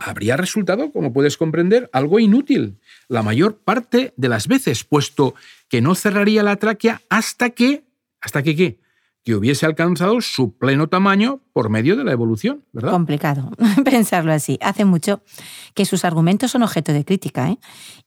habría 0.00 0.36
resultado, 0.36 0.90
como 0.90 1.12
puedes 1.12 1.36
comprender, 1.36 1.88
algo 1.92 2.18
inútil 2.18 2.78
la 3.08 3.22
mayor 3.22 3.58
parte 3.58 4.12
de 4.16 4.28
las 4.28 4.48
veces, 4.48 4.84
puesto 4.84 5.34
que 5.68 5.80
no 5.80 5.94
cerraría 5.94 6.42
la 6.42 6.56
tráquea 6.56 7.02
hasta 7.08 7.50
que, 7.50 7.84
hasta 8.20 8.42
que 8.42 8.56
qué, 8.56 8.80
que 9.22 9.34
hubiese 9.34 9.66
alcanzado 9.66 10.20
su 10.20 10.56
pleno 10.56 10.88
tamaño 10.88 11.40
por 11.52 11.68
medio 11.68 11.96
de 11.96 12.04
la 12.04 12.12
evolución, 12.12 12.64
¿verdad? 12.72 12.92
Complicado 12.92 13.50
pensarlo 13.84 14.32
así. 14.32 14.58
Hace 14.60 14.84
mucho 14.84 15.20
que 15.74 15.84
sus 15.84 16.04
argumentos 16.04 16.52
son 16.52 16.62
objeto 16.62 16.92
de 16.92 17.04
crítica, 17.04 17.50
¿eh? 17.50 17.58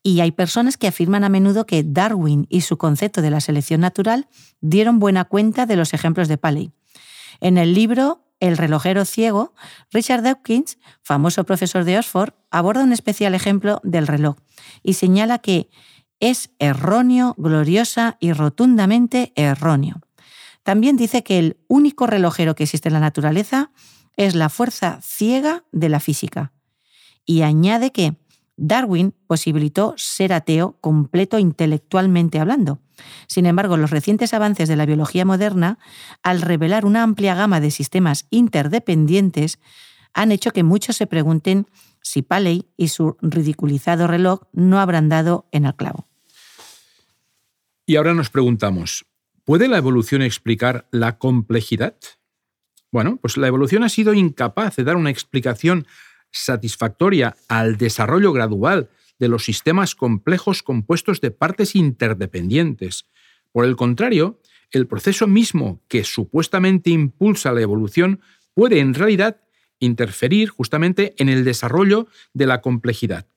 y 0.02 0.22
hay 0.22 0.32
personas 0.32 0.78
que 0.78 0.88
afirman 0.88 1.24
a 1.24 1.30
menudo 1.30 1.66
que 1.66 1.84
Darwin 1.84 2.48
y 2.50 2.62
su 2.62 2.78
concepto 2.78 3.22
de 3.22 3.32
la 3.32 3.42
selección 3.42 3.82
natural 3.82 4.28
dieron 4.62 5.00
buena 5.00 5.26
cuenta 5.26 5.66
de 5.66 5.76
los 5.76 5.94
ejemplos 5.94 6.28
de 6.30 6.38
Paley. 6.38 6.72
En 7.42 7.58
el 7.58 7.74
libro 7.74 8.29
el 8.40 8.58
relojero 8.58 9.06
ciego, 9.06 9.54
Richard 9.92 10.24
Dawkins, 10.24 10.78
famoso 11.02 11.44
profesor 11.44 11.84
de 11.84 11.98
Oxford, 11.98 12.34
aborda 12.52 12.84
un 12.84 12.94
especial 12.94 13.36
ejemplo 13.36 13.82
del 13.84 14.08
reloj 14.08 14.38
y 14.84 14.94
señala 14.94 15.40
que 15.40 15.70
es 16.20 16.52
erróneo, 16.60 17.36
gloriosa 17.38 18.18
y 18.20 18.34
rotundamente 18.34 19.32
erróneo. 19.36 20.02
También 20.64 20.98
dice 20.98 21.24
que 21.24 21.40
el 21.40 21.58
único 21.68 22.08
relojero 22.08 22.56
que 22.56 22.64
existe 22.64 22.90
en 22.90 22.94
la 22.94 23.00
naturaleza 23.00 23.72
es 24.18 24.36
la 24.36 24.50
fuerza 24.50 25.00
ciega 25.02 25.64
de 25.72 25.90
la 25.90 26.00
física. 26.00 26.52
Y 27.26 27.44
añade 27.44 27.92
que 27.92 28.18
Darwin 28.58 29.16
posibilitó 29.28 29.94
ser 29.98 30.34
ateo 30.34 30.78
completo 30.82 31.40
intelectualmente 31.40 32.40
hablando. 32.40 32.82
Sin 33.28 33.46
embargo, 33.46 33.78
los 33.78 33.92
recientes 33.92 34.34
avances 34.34 34.70
de 34.70 34.76
la 34.76 34.86
biología 34.86 35.26
moderna, 35.26 35.80
al 36.24 36.42
revelar 36.42 36.86
una 36.86 37.04
amplia 37.04 37.36
gama 37.36 37.60
de 37.60 37.72
sistemas 37.72 38.26
interdependientes, 38.30 39.60
han 40.14 40.32
hecho 40.32 40.52
que 40.52 40.64
muchos 40.64 40.98
se 40.98 41.08
pregunten 41.08 41.68
si 42.02 42.22
Paley 42.22 42.66
y 42.78 42.90
su 42.90 43.18
ridiculizado 43.22 44.08
reloj 44.08 44.42
no 44.54 44.80
habrán 44.80 45.10
dado 45.10 45.48
en 45.52 45.66
el 45.66 45.76
clavo. 45.76 46.08
Y 47.86 47.96
ahora 47.96 48.14
nos 48.14 48.30
preguntamos, 48.30 49.06
¿puede 49.46 49.68
la 49.68 49.78
evolución 49.78 50.22
explicar 50.22 50.88
la 50.92 51.18
complejidad? 51.18 51.96
Bueno, 52.92 53.18
pues 53.18 53.38
la 53.38 53.48
evolución 53.48 53.84
ha 53.84 53.90
sido 53.90 54.14
incapaz 54.14 54.76
de 54.76 54.84
dar 54.84 54.96
una 54.96 55.10
explicación 55.10 55.88
satisfactoria 56.32 57.36
al 57.48 57.78
desarrollo 57.78 58.32
gradual 58.32 58.90
de 59.20 59.28
los 59.28 59.44
sistemas 59.44 59.96
complejos 59.96 60.64
compuestos 60.64 61.22
de 61.22 61.32
partes 61.32 61.76
interdependientes. 61.76 63.06
Por 63.52 63.66
el 63.66 63.76
contrario, 63.76 64.40
el 64.72 64.88
proceso 64.88 65.28
mismo 65.28 65.82
que 65.88 66.04
supuestamente 66.04 66.90
impulsa 66.90 67.52
la 67.52 67.62
evolución 67.62 68.22
puede 68.54 68.80
en 68.80 68.94
realidad 68.94 69.42
interferir 69.80 70.50
justamente 70.50 71.14
en 71.18 71.30
el 71.30 71.44
desarrollo 71.44 72.08
de 72.34 72.46
la 72.46 72.62
complejidad. 72.62 73.28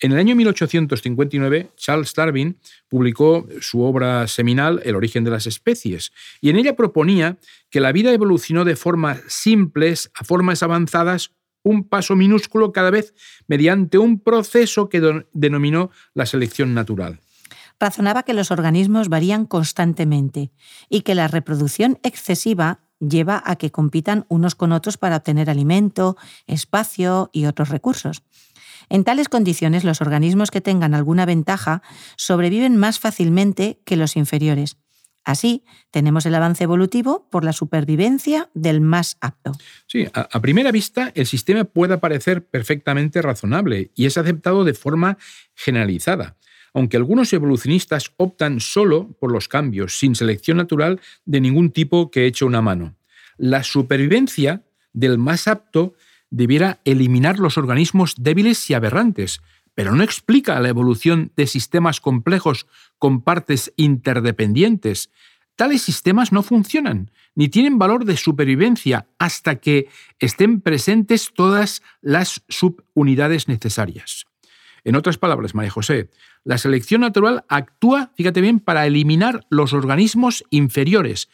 En 0.00 0.12
el 0.12 0.18
año 0.18 0.34
1859, 0.34 1.70
Charles 1.76 2.14
Darwin 2.14 2.58
publicó 2.88 3.46
su 3.60 3.82
obra 3.82 4.26
seminal 4.26 4.80
El 4.84 4.96
origen 4.96 5.22
de 5.22 5.30
las 5.30 5.46
especies, 5.46 6.12
y 6.40 6.50
en 6.50 6.56
ella 6.56 6.74
proponía 6.74 7.38
que 7.70 7.80
la 7.80 7.92
vida 7.92 8.12
evolucionó 8.12 8.64
de 8.64 8.76
formas 8.76 9.20
simples 9.28 10.10
a 10.14 10.24
formas 10.24 10.62
avanzadas 10.62 11.32
un 11.62 11.88
paso 11.88 12.16
minúsculo 12.16 12.72
cada 12.72 12.90
vez 12.90 13.14
mediante 13.46 13.98
un 13.98 14.20
proceso 14.20 14.88
que 14.88 15.24
denominó 15.32 15.90
la 16.14 16.26
selección 16.26 16.74
natural. 16.74 17.20
Razonaba 17.78 18.22
que 18.22 18.34
los 18.34 18.50
organismos 18.50 19.08
varían 19.08 19.46
constantemente 19.46 20.52
y 20.88 21.02
que 21.02 21.14
la 21.14 21.28
reproducción 21.28 21.98
excesiva 22.02 22.80
lleva 23.00 23.42
a 23.44 23.56
que 23.56 23.72
compitan 23.72 24.24
unos 24.28 24.54
con 24.54 24.72
otros 24.72 24.96
para 24.96 25.16
obtener 25.16 25.50
alimento, 25.50 26.16
espacio 26.46 27.30
y 27.32 27.46
otros 27.46 27.70
recursos. 27.70 28.22
En 28.88 29.04
tales 29.04 29.28
condiciones, 29.28 29.84
los 29.84 30.00
organismos 30.00 30.50
que 30.50 30.60
tengan 30.60 30.94
alguna 30.94 31.26
ventaja 31.26 31.82
sobreviven 32.16 32.76
más 32.76 32.98
fácilmente 33.00 33.80
que 33.84 33.96
los 33.96 34.16
inferiores, 34.16 34.76
Así, 35.24 35.62
tenemos 35.90 36.26
el 36.26 36.34
avance 36.34 36.64
evolutivo 36.64 37.28
por 37.30 37.44
la 37.44 37.52
supervivencia 37.52 38.50
del 38.54 38.80
más 38.80 39.16
apto. 39.20 39.52
Sí, 39.86 40.06
a, 40.12 40.40
primera 40.40 40.72
vista 40.72 41.12
el 41.14 41.26
sistema 41.26 41.64
puede 41.64 41.98
parecer 41.98 42.44
perfectamente 42.44 43.22
razonable 43.22 43.92
y 43.94 44.06
es 44.06 44.18
aceptado 44.18 44.64
de 44.64 44.74
forma 44.74 45.18
generalizada, 45.54 46.36
aunque 46.74 46.96
algunos 46.96 47.32
evolucionistas 47.32 48.12
optan 48.16 48.58
solo 48.58 49.16
por 49.20 49.30
los 49.30 49.46
cambios, 49.46 49.98
sin 49.98 50.16
selección 50.16 50.56
natural 50.56 51.00
de 51.24 51.40
ningún 51.40 51.70
tipo 51.70 52.10
que 52.10 52.26
eche 52.26 52.44
una 52.44 52.60
mano. 52.60 52.96
La 53.36 53.62
supervivencia 53.62 54.62
del 54.92 55.18
más 55.18 55.46
apto 55.46 55.94
debiera 56.30 56.80
eliminar 56.84 57.38
los 57.38 57.58
organismos 57.58 58.14
débiles 58.18 58.68
y 58.70 58.74
aberrantes, 58.74 59.40
pero 59.74 59.94
no 59.94 60.02
explica 60.02 60.60
la 60.60 60.68
evolución 60.68 61.32
de 61.36 61.46
sistemas 61.46 62.00
complejos 62.00 62.66
con 62.98 63.22
partes 63.22 63.72
interdependientes, 63.76 65.10
tales 65.56 65.82
sistemas 65.82 66.32
no 66.32 66.42
funcionan 66.42 67.10
ni 67.34 67.48
tienen 67.48 67.78
valor 67.78 68.04
de 68.04 68.16
supervivencia 68.16 69.06
hasta 69.18 69.56
que 69.56 69.88
estén 70.18 70.60
presentes 70.60 71.32
todas 71.34 71.82
las 72.00 72.42
subunidades 72.48 73.48
necesarias. 73.48 74.26
En 74.84 74.96
otras 74.96 75.16
palabras, 75.16 75.54
María 75.54 75.70
José, 75.70 76.10
la 76.44 76.58
selección 76.58 77.02
natural 77.02 77.44
actúa, 77.48 78.12
fíjate 78.16 78.40
bien, 78.40 78.58
para 78.58 78.86
eliminar 78.86 79.46
los 79.48 79.72
organismos 79.72 80.44
inferiores, 80.50 81.28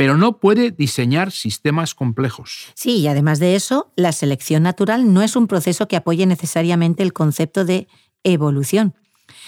pero 0.00 0.16
no 0.16 0.40
puede 0.40 0.70
diseñar 0.70 1.30
sistemas 1.30 1.94
complejos. 1.94 2.68
Sí, 2.72 3.00
y 3.00 3.08
además 3.08 3.38
de 3.38 3.54
eso, 3.54 3.92
la 3.96 4.12
selección 4.12 4.62
natural 4.62 5.12
no 5.12 5.20
es 5.20 5.36
un 5.36 5.46
proceso 5.46 5.88
que 5.88 5.96
apoye 5.96 6.24
necesariamente 6.24 7.02
el 7.02 7.12
concepto 7.12 7.66
de 7.66 7.86
evolución. 8.24 8.94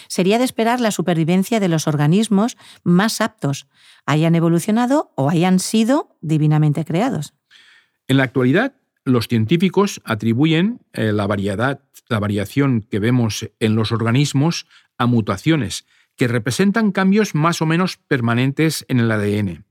Sería 0.09 0.37
de 0.37 0.45
esperar 0.45 0.79
la 0.79 0.91
supervivencia 0.91 1.59
de 1.59 1.69
los 1.69 1.89
organismos 1.89 2.59
más 2.85 3.23
aptos, 3.23 3.67
hayan 4.05 4.35
evolucionado 4.35 5.15
o 5.15 5.31
hayan 5.31 5.59
sido 5.59 6.19
divinamente 6.21 6.85
creados. 6.85 7.33
En 8.07 8.19
la 8.19 8.25
actualidad, 8.25 8.75
los 9.07 9.29
científicos 9.29 10.03
atribuyen 10.05 10.81
eh, 10.93 11.13
la 11.13 11.27
variedad, 11.27 11.81
la 12.11 12.21
variación 12.21 12.83
que 12.83 12.99
vemos 12.99 13.49
en 13.59 13.75
los 13.75 13.91
organismos 13.91 14.67
a 14.99 15.07
mutaciones, 15.07 15.87
que 16.15 16.29
representan 16.29 16.93
cambios 16.93 17.35
más 17.35 17.63
o 17.63 17.65
menos 17.65 17.97
permanentes 17.97 18.85
en 18.89 19.01
el 19.01 19.11
ADN. 19.11 19.65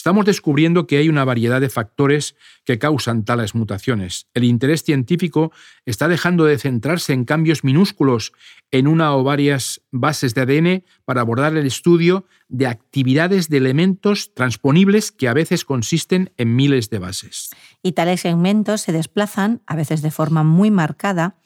Estamos 0.00 0.24
descubriendo 0.24 0.86
que 0.86 0.96
hay 0.96 1.10
una 1.10 1.26
variedad 1.26 1.60
de 1.60 1.68
factores 1.68 2.34
que 2.64 2.78
causan 2.78 3.26
tales 3.26 3.54
mutaciones. 3.54 4.28
El 4.32 4.44
interés 4.44 4.82
científico 4.82 5.52
está 5.84 6.08
dejando 6.08 6.46
de 6.46 6.56
centrarse 6.56 7.12
en 7.12 7.26
cambios 7.26 7.64
minúsculos 7.64 8.32
en 8.70 8.88
una 8.88 9.14
o 9.14 9.24
varias 9.24 9.82
bases 9.90 10.32
de 10.32 10.40
ADN 10.40 10.84
para 11.04 11.20
abordar 11.20 11.54
el 11.54 11.66
estudio 11.66 12.24
de 12.48 12.66
actividades 12.66 13.50
de 13.50 13.58
elementos 13.58 14.32
transponibles 14.32 15.12
que 15.12 15.28
a 15.28 15.34
veces 15.34 15.66
consisten 15.66 16.32
en 16.38 16.56
miles 16.56 16.88
de 16.88 16.98
bases. 16.98 17.50
Y 17.82 17.92
tales 17.92 18.22
segmentos 18.22 18.80
se 18.80 18.92
desplazan, 18.92 19.60
a 19.66 19.76
veces 19.76 20.00
de 20.00 20.10
forma 20.10 20.44
muy 20.44 20.70
marcada, 20.70 21.36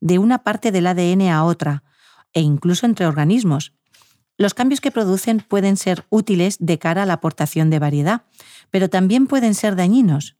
de 0.00 0.20
una 0.20 0.44
parte 0.44 0.70
del 0.70 0.86
ADN 0.86 1.30
a 1.32 1.42
otra, 1.42 1.82
e 2.32 2.42
incluso 2.42 2.86
entre 2.86 3.06
organismos, 3.06 3.72
los 4.36 4.54
cambios 4.54 4.80
que 4.80 4.90
producen 4.90 5.38
pueden 5.40 5.76
ser 5.76 6.04
útiles 6.10 6.56
de 6.60 6.78
cara 6.78 7.04
a 7.04 7.06
la 7.06 7.14
aportación 7.14 7.70
de 7.70 7.78
variedad, 7.78 8.22
pero 8.70 8.88
también 8.88 9.26
pueden 9.26 9.54
ser 9.54 9.76
dañinos. 9.76 10.36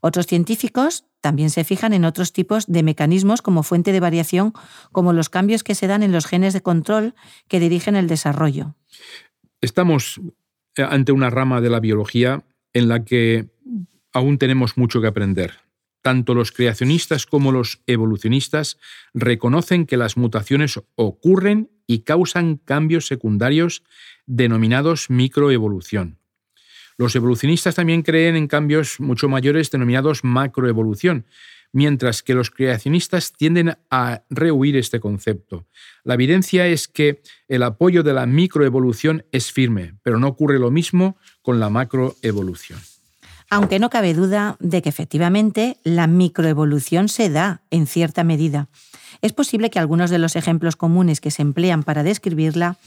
Otros 0.00 0.26
científicos 0.26 1.06
también 1.20 1.50
se 1.50 1.64
fijan 1.64 1.94
en 1.94 2.04
otros 2.04 2.32
tipos 2.32 2.66
de 2.66 2.82
mecanismos 2.82 3.42
como 3.42 3.62
fuente 3.62 3.92
de 3.92 4.00
variación, 4.00 4.52
como 4.92 5.12
los 5.12 5.30
cambios 5.30 5.64
que 5.64 5.74
se 5.74 5.86
dan 5.86 6.02
en 6.02 6.12
los 6.12 6.26
genes 6.26 6.52
de 6.52 6.62
control 6.62 7.14
que 7.48 7.60
dirigen 7.60 7.96
el 7.96 8.06
desarrollo. 8.06 8.74
Estamos 9.60 10.20
eh, 10.76 10.82
ante 10.82 11.12
una 11.12 11.30
rama 11.30 11.60
de 11.60 11.70
la 11.70 11.80
biología 11.80 12.44
en 12.74 12.88
la 12.88 13.04
que 13.04 13.48
aún 14.12 14.38
tenemos 14.38 14.76
mucho 14.76 15.00
que 15.00 15.06
aprender. 15.06 15.63
Tanto 16.04 16.34
los 16.34 16.52
creacionistas 16.52 17.24
como 17.24 17.50
los 17.50 17.80
evolucionistas 17.86 18.76
reconocen 19.14 19.86
que 19.86 19.96
las 19.96 20.18
mutaciones 20.18 20.78
ocurren 20.96 21.70
y 21.86 22.00
causan 22.00 22.56
cambios 22.56 23.06
secundarios 23.06 23.82
denominados 24.26 25.08
microevolución. 25.08 26.18
Los 26.98 27.16
evolucionistas 27.16 27.76
también 27.76 28.02
creen 28.02 28.36
en 28.36 28.48
cambios 28.48 29.00
mucho 29.00 29.30
mayores 29.30 29.70
denominados 29.70 30.24
macroevolución, 30.24 31.24
mientras 31.72 32.22
que 32.22 32.34
los 32.34 32.50
creacionistas 32.50 33.32
tienden 33.32 33.78
a 33.90 34.24
rehuir 34.28 34.76
este 34.76 35.00
concepto. 35.00 35.66
La 36.02 36.14
evidencia 36.14 36.66
es 36.66 36.86
que 36.86 37.22
el 37.48 37.62
apoyo 37.62 38.02
de 38.02 38.12
la 38.12 38.26
microevolución 38.26 39.24
es 39.32 39.50
firme, 39.50 39.94
pero 40.02 40.18
no 40.18 40.28
ocurre 40.28 40.58
lo 40.58 40.70
mismo 40.70 41.16
con 41.40 41.60
la 41.60 41.70
macroevolución 41.70 42.78
aunque 43.54 43.78
no 43.78 43.88
cabe 43.88 44.14
duda 44.14 44.56
de 44.58 44.82
que 44.82 44.88
efectivamente 44.88 45.78
la 45.84 46.08
microevolución 46.08 47.08
se 47.08 47.30
da 47.30 47.62
en 47.70 47.86
cierta 47.86 48.24
medida. 48.24 48.68
Es 49.22 49.32
posible 49.32 49.70
que 49.70 49.78
algunos 49.78 50.10
de 50.10 50.18
los 50.18 50.34
ejemplos 50.34 50.74
comunes 50.74 51.20
que 51.20 51.30
se 51.30 51.42
emplean 51.42 51.84
para 51.84 52.02
describirla 52.02 52.78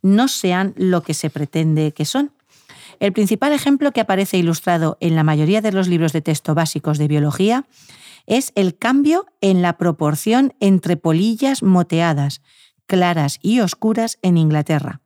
no 0.00 0.28
sean 0.28 0.74
lo 0.76 1.02
que 1.02 1.14
se 1.14 1.28
pretende 1.28 1.90
que 1.92 2.04
son. 2.04 2.30
El 3.00 3.12
principal 3.12 3.52
ejemplo 3.52 3.90
que 3.90 4.00
aparece 4.00 4.38
ilustrado 4.38 4.96
en 5.00 5.16
la 5.16 5.24
mayoría 5.24 5.60
de 5.60 5.72
los 5.72 5.88
libros 5.88 6.12
de 6.12 6.22
texto 6.22 6.54
básicos 6.54 6.98
de 6.98 7.08
biología 7.08 7.64
es 8.26 8.52
el 8.54 8.76
cambio 8.78 9.26
en 9.40 9.60
la 9.60 9.76
proporción 9.76 10.54
entre 10.60 10.96
polillas 10.96 11.64
moteadas, 11.64 12.42
claras 12.86 13.40
y 13.42 13.58
oscuras 13.58 14.20
en 14.22 14.36
Inglaterra. 14.36 15.01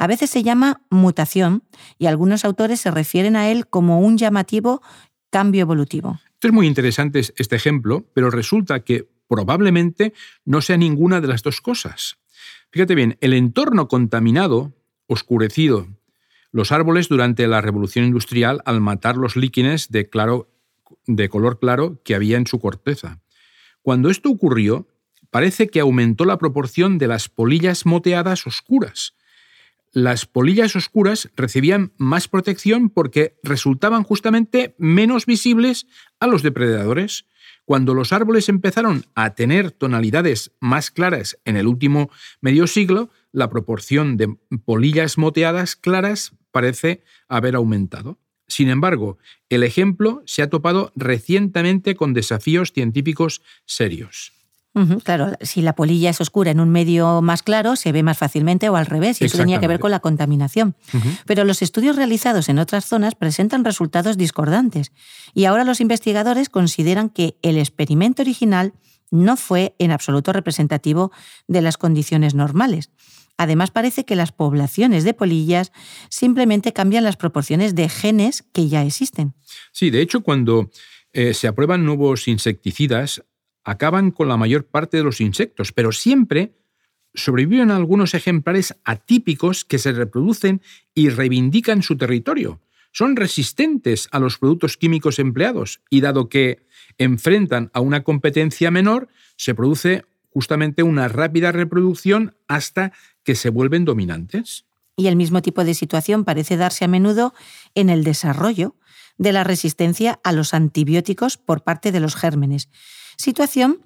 A 0.00 0.06
veces 0.06 0.30
se 0.30 0.44
llama 0.44 0.80
mutación 0.90 1.64
y 1.98 2.06
algunos 2.06 2.44
autores 2.44 2.78
se 2.78 2.92
refieren 2.92 3.34
a 3.34 3.50
él 3.50 3.66
como 3.66 4.00
un 4.00 4.16
llamativo 4.16 4.80
cambio 5.28 5.62
evolutivo. 5.62 6.20
es 6.40 6.52
muy 6.52 6.68
interesante 6.68 7.18
este 7.18 7.56
ejemplo, 7.56 8.06
pero 8.14 8.30
resulta 8.30 8.84
que 8.84 9.08
probablemente 9.26 10.14
no 10.44 10.60
sea 10.60 10.76
ninguna 10.76 11.20
de 11.20 11.26
las 11.26 11.42
dos 11.42 11.60
cosas. 11.60 12.16
Fíjate 12.70 12.94
bien, 12.94 13.18
el 13.20 13.32
entorno 13.32 13.88
contaminado, 13.88 14.72
oscurecido, 15.08 15.88
los 16.52 16.70
árboles 16.70 17.08
durante 17.08 17.48
la 17.48 17.60
revolución 17.60 18.04
industrial 18.04 18.62
al 18.66 18.80
matar 18.80 19.16
los 19.16 19.34
líquenes 19.34 19.90
de, 19.90 20.08
claro, 20.08 20.48
de 21.08 21.28
color 21.28 21.58
claro 21.58 22.00
que 22.04 22.14
había 22.14 22.36
en 22.36 22.46
su 22.46 22.60
corteza. 22.60 23.20
Cuando 23.82 24.10
esto 24.10 24.30
ocurrió, 24.30 24.86
parece 25.30 25.66
que 25.66 25.80
aumentó 25.80 26.24
la 26.24 26.38
proporción 26.38 26.98
de 26.98 27.08
las 27.08 27.28
polillas 27.28 27.84
moteadas 27.84 28.46
oscuras, 28.46 29.17
las 29.92 30.26
polillas 30.26 30.76
oscuras 30.76 31.30
recibían 31.36 31.92
más 31.96 32.28
protección 32.28 32.90
porque 32.90 33.38
resultaban 33.42 34.02
justamente 34.02 34.74
menos 34.78 35.26
visibles 35.26 35.86
a 36.20 36.26
los 36.26 36.42
depredadores. 36.42 37.26
Cuando 37.64 37.94
los 37.94 38.12
árboles 38.12 38.48
empezaron 38.48 39.04
a 39.14 39.34
tener 39.34 39.70
tonalidades 39.72 40.52
más 40.60 40.90
claras 40.90 41.38
en 41.44 41.56
el 41.56 41.66
último 41.66 42.10
medio 42.40 42.66
siglo, 42.66 43.10
la 43.32 43.50
proporción 43.50 44.16
de 44.16 44.36
polillas 44.64 45.18
moteadas 45.18 45.76
claras 45.76 46.32
parece 46.50 47.02
haber 47.28 47.54
aumentado. 47.54 48.18
Sin 48.46 48.70
embargo, 48.70 49.18
el 49.50 49.62
ejemplo 49.62 50.22
se 50.24 50.42
ha 50.42 50.48
topado 50.48 50.92
recientemente 50.96 51.94
con 51.94 52.14
desafíos 52.14 52.72
científicos 52.72 53.42
serios 53.66 54.32
claro, 55.04 55.32
si 55.40 55.62
la 55.62 55.74
polilla 55.74 56.10
es 56.10 56.20
oscura 56.20 56.50
en 56.50 56.60
un 56.60 56.70
medio 56.70 57.20
más 57.22 57.42
claro, 57.42 57.76
se 57.76 57.92
ve 57.92 58.02
más 58.02 58.18
fácilmente 58.18 58.68
o 58.68 58.76
al 58.76 58.86
revés, 58.86 59.20
y 59.20 59.24
eso 59.24 59.38
tenía 59.38 59.60
que 59.60 59.68
ver 59.68 59.80
con 59.80 59.90
la 59.90 60.00
contaminación. 60.00 60.76
Pero 61.26 61.44
los 61.44 61.62
estudios 61.62 61.96
realizados 61.96 62.48
en 62.48 62.58
otras 62.58 62.84
zonas 62.84 63.14
presentan 63.14 63.64
resultados 63.64 64.16
discordantes, 64.16 64.92
y 65.34 65.46
ahora 65.46 65.64
los 65.64 65.80
investigadores 65.80 66.48
consideran 66.48 67.10
que 67.10 67.36
el 67.42 67.58
experimento 67.58 68.22
original 68.22 68.74
no 69.10 69.36
fue 69.36 69.74
en 69.78 69.90
absoluto 69.90 70.32
representativo 70.32 71.12
de 71.46 71.62
las 71.62 71.76
condiciones 71.76 72.34
normales. 72.34 72.90
Además, 73.38 73.70
parece 73.70 74.04
que 74.04 74.16
las 74.16 74.32
poblaciones 74.32 75.04
de 75.04 75.14
polillas 75.14 75.72
simplemente 76.10 76.72
cambian 76.72 77.04
las 77.04 77.16
proporciones 77.16 77.74
de 77.74 77.88
genes 77.88 78.44
que 78.52 78.68
ya 78.68 78.84
existen. 78.84 79.34
Sí, 79.72 79.90
de 79.90 80.02
hecho, 80.02 80.22
cuando 80.22 80.70
eh, 81.12 81.34
se 81.34 81.46
aprueban 81.46 81.84
nuevos 81.84 82.26
insecticidas, 82.26 83.22
acaban 83.68 84.12
con 84.12 84.28
la 84.28 84.38
mayor 84.38 84.64
parte 84.64 84.96
de 84.96 85.02
los 85.02 85.20
insectos, 85.20 85.72
pero 85.72 85.92
siempre 85.92 86.54
sobreviven 87.12 87.70
algunos 87.70 88.14
ejemplares 88.14 88.74
atípicos 88.82 89.66
que 89.66 89.78
se 89.78 89.92
reproducen 89.92 90.62
y 90.94 91.10
reivindican 91.10 91.82
su 91.82 91.98
territorio. 91.98 92.62
Son 92.92 93.14
resistentes 93.14 94.08
a 94.10 94.20
los 94.20 94.38
productos 94.38 94.78
químicos 94.78 95.18
empleados 95.18 95.82
y 95.90 96.00
dado 96.00 96.30
que 96.30 96.64
enfrentan 96.96 97.70
a 97.74 97.80
una 97.80 98.04
competencia 98.04 98.70
menor, 98.70 99.08
se 99.36 99.54
produce 99.54 100.06
justamente 100.30 100.82
una 100.82 101.08
rápida 101.08 101.52
reproducción 101.52 102.34
hasta 102.46 102.92
que 103.22 103.34
se 103.34 103.50
vuelven 103.50 103.84
dominantes. 103.84 104.64
Y 104.96 105.08
el 105.08 105.16
mismo 105.16 105.42
tipo 105.42 105.62
de 105.62 105.74
situación 105.74 106.24
parece 106.24 106.56
darse 106.56 106.86
a 106.86 106.88
menudo 106.88 107.34
en 107.74 107.90
el 107.90 108.02
desarrollo 108.02 108.76
de 109.18 109.32
la 109.32 109.44
resistencia 109.44 110.20
a 110.24 110.32
los 110.32 110.54
antibióticos 110.54 111.36
por 111.36 111.62
parte 111.62 111.92
de 111.92 112.00
los 112.00 112.16
gérmenes, 112.16 112.70
situación 113.18 113.80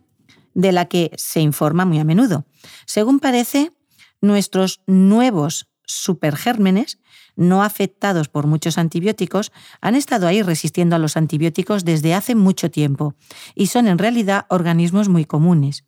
de 0.54 0.70
la 0.70 0.84
que 0.84 1.10
se 1.16 1.40
informa 1.40 1.84
muy 1.84 1.98
a 1.98 2.04
menudo. 2.04 2.46
Según 2.86 3.18
parece, 3.18 3.72
nuestros 4.20 4.82
nuevos 4.86 5.68
supergérmenes, 5.84 6.98
no 7.34 7.62
afectados 7.62 8.28
por 8.28 8.46
muchos 8.46 8.78
antibióticos, 8.78 9.52
han 9.80 9.94
estado 9.94 10.26
ahí 10.26 10.42
resistiendo 10.42 10.94
a 10.94 10.98
los 10.98 11.16
antibióticos 11.16 11.84
desde 11.84 12.14
hace 12.14 12.34
mucho 12.34 12.70
tiempo 12.70 13.14
y 13.54 13.66
son 13.66 13.88
en 13.88 13.98
realidad 13.98 14.46
organismos 14.48 15.08
muy 15.08 15.24
comunes. 15.24 15.84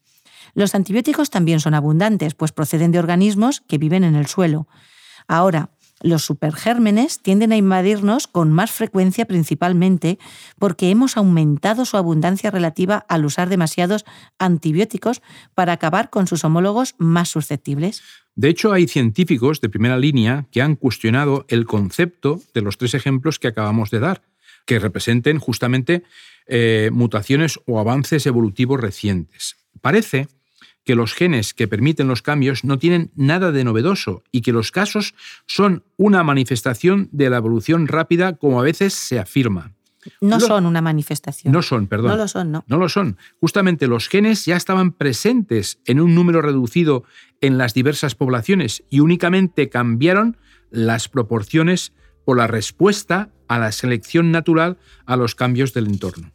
Los 0.55 0.75
antibióticos 0.75 1.31
también 1.31 1.61
son 1.61 1.75
abundantes, 1.75 2.35
pues 2.35 2.53
proceden 2.53 2.93
de 2.93 2.99
organismos 2.99 3.61
que 3.61 3.79
viven 3.79 4.05
en 4.05 4.15
el 4.15 4.27
suelo. 4.27 4.69
Ahora, 5.27 5.71
los 6.05 6.25
supergérmenes 6.25 7.21
tienden 7.21 7.51
a 7.53 7.57
invadirnos 7.57 8.29
con 8.29 8.53
más 8.53 8.71
frecuencia 8.71 9.25
principalmente 9.25 10.19
porque 10.59 10.91
hemos 10.91 11.17
aumentado 11.17 11.87
su 11.87 11.97
abundancia 11.97 12.51
relativa 12.51 13.07
al 13.09 13.25
usar 13.25 13.49
demasiados 13.49 14.05
antibióticos 14.39 15.23
para 15.55 15.73
acabar 15.73 16.11
con 16.11 16.27
sus 16.27 16.45
homólogos 16.45 16.95
más 16.99 17.31
susceptibles. 17.31 18.03
De 18.37 18.49
hecho, 18.51 18.73
hay 18.73 18.87
científicos 18.87 19.61
de 19.61 19.71
primera 19.71 19.97
línea 19.97 20.47
que 20.51 20.61
han 20.61 20.77
cuestionado 20.77 21.47
el 21.49 21.65
concepto 21.65 22.41
de 22.53 22.61
los 22.61 22.77
tres 22.77 22.95
ejemplos 22.95 23.39
que 23.39 23.49
acabamos 23.49 23.91
de 23.91 24.01
dar, 24.01 24.23
que 24.67 24.79
representen 24.79 25.39
justamente 25.39 26.03
eh, 26.47 26.91
mutaciones 26.93 27.61
o 27.67 27.81
avances 27.81 28.27
evolutivos 28.27 28.79
recientes. 28.79 29.57
Parece 29.81 30.29
que 30.85 30.95
los 30.95 31.15
genes 31.15 31.55
que 31.55 31.69
permiten 31.69 32.09
los 32.09 32.23
cambios 32.23 32.65
no 32.65 32.79
tienen 32.79 33.11
nada 33.17 33.53
de 33.53 33.65
novedoso 33.65 34.23
y 34.31 34.43
que 34.43 34.53
los 34.53 34.71
casos 34.71 35.15
son 35.47 35.85
una 35.97 36.23
manifestación 36.23 37.09
de 37.13 37.31
la 37.31 37.39
evolución 37.39 37.89
rápida 37.89 38.35
como 38.35 38.61
a 38.61 38.65
veces 38.65 38.95
se 38.95 39.19
afirma. 39.19 39.73
No 40.21 40.39
son 40.39 40.67
una 40.67 40.83
manifestación. 40.83 41.53
No 41.53 41.63
son, 41.63 41.87
perdón. 41.87 42.11
No 42.11 42.17
lo 42.17 42.29
son, 42.29 42.53
no. 42.53 42.65
No 42.67 42.77
lo 42.77 42.89
son. 42.89 43.17
Justamente 43.41 43.87
los 43.87 44.09
genes 44.09 44.45
ya 44.45 44.57
estaban 44.57 44.93
presentes 44.93 45.79
en 45.87 46.01
un 46.01 46.15
número 46.15 46.43
reducido 46.43 47.05
en 47.41 47.57
las 47.57 47.73
diversas 47.73 48.15
poblaciones 48.15 48.85
y 48.91 49.01
únicamente 49.01 49.71
cambiaron 49.71 50.37
las 50.71 51.09
proporciones 51.09 51.93
por 52.25 52.37
la 52.37 52.47
respuesta 52.47 53.31
a 53.49 53.59
la 53.59 53.73
selección 53.73 54.31
natural 54.31 54.79
a 55.07 55.17
los 55.17 55.35
cambios 55.35 55.73
del 55.73 55.87
entorno. 55.87 56.31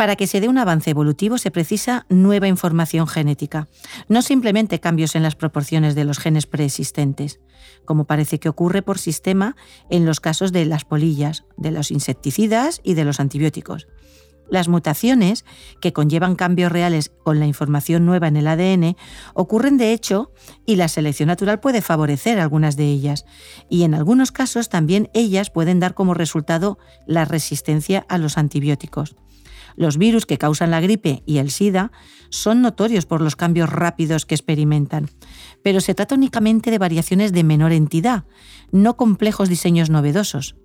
Para 0.00 0.16
que 0.16 0.26
se 0.26 0.40
dé 0.40 0.48
un 0.48 0.56
avance 0.56 0.88
evolutivo 0.88 1.36
se 1.36 1.50
precisa 1.50 2.06
nueva 2.08 2.48
información 2.48 3.06
genética, 3.06 3.68
no 4.08 4.22
simplemente 4.22 4.80
cambios 4.80 5.14
en 5.14 5.22
las 5.22 5.36
proporciones 5.36 5.94
de 5.94 6.04
los 6.06 6.18
genes 6.18 6.46
preexistentes, 6.46 7.38
como 7.84 8.06
parece 8.06 8.40
que 8.40 8.48
ocurre 8.48 8.80
por 8.80 8.98
sistema 8.98 9.56
en 9.90 10.06
los 10.06 10.18
casos 10.18 10.52
de 10.52 10.64
las 10.64 10.86
polillas, 10.86 11.44
de 11.58 11.70
los 11.70 11.90
insecticidas 11.90 12.80
y 12.82 12.94
de 12.94 13.04
los 13.04 13.20
antibióticos. 13.20 13.88
Las 14.48 14.68
mutaciones, 14.68 15.44
que 15.82 15.92
conllevan 15.92 16.34
cambios 16.34 16.72
reales 16.72 17.12
con 17.22 17.38
la 17.38 17.44
información 17.44 18.06
nueva 18.06 18.28
en 18.28 18.38
el 18.38 18.46
ADN, 18.46 18.96
ocurren 19.34 19.76
de 19.76 19.92
hecho 19.92 20.32
y 20.64 20.76
la 20.76 20.88
selección 20.88 21.26
natural 21.26 21.60
puede 21.60 21.82
favorecer 21.82 22.40
algunas 22.40 22.78
de 22.78 22.86
ellas. 22.86 23.26
Y 23.68 23.82
en 23.82 23.92
algunos 23.92 24.32
casos 24.32 24.70
también 24.70 25.10
ellas 25.12 25.50
pueden 25.50 25.78
dar 25.78 25.92
como 25.92 26.14
resultado 26.14 26.78
la 27.06 27.26
resistencia 27.26 28.06
a 28.08 28.16
los 28.16 28.38
antibióticos. 28.38 29.14
Los 29.76 29.98
virus 29.98 30.26
que 30.26 30.38
causan 30.38 30.70
la 30.70 30.80
gripe 30.80 31.22
y 31.26 31.38
el 31.38 31.50
SIDA 31.50 31.92
son 32.30 32.62
notorios 32.62 33.06
por 33.06 33.20
los 33.20 33.36
cambios 33.36 33.70
rápidos 33.70 34.26
que 34.26 34.34
experimentan, 34.34 35.08
pero 35.62 35.80
se 35.80 35.94
trata 35.94 36.14
únicamente 36.14 36.70
de 36.70 36.78
variaciones 36.78 37.32
de 37.32 37.44
menor 37.44 37.72
entidad, 37.72 38.24
no 38.72 38.96
complejos 38.96 39.48
diseños 39.48 39.90
novedosos. 39.90 40.56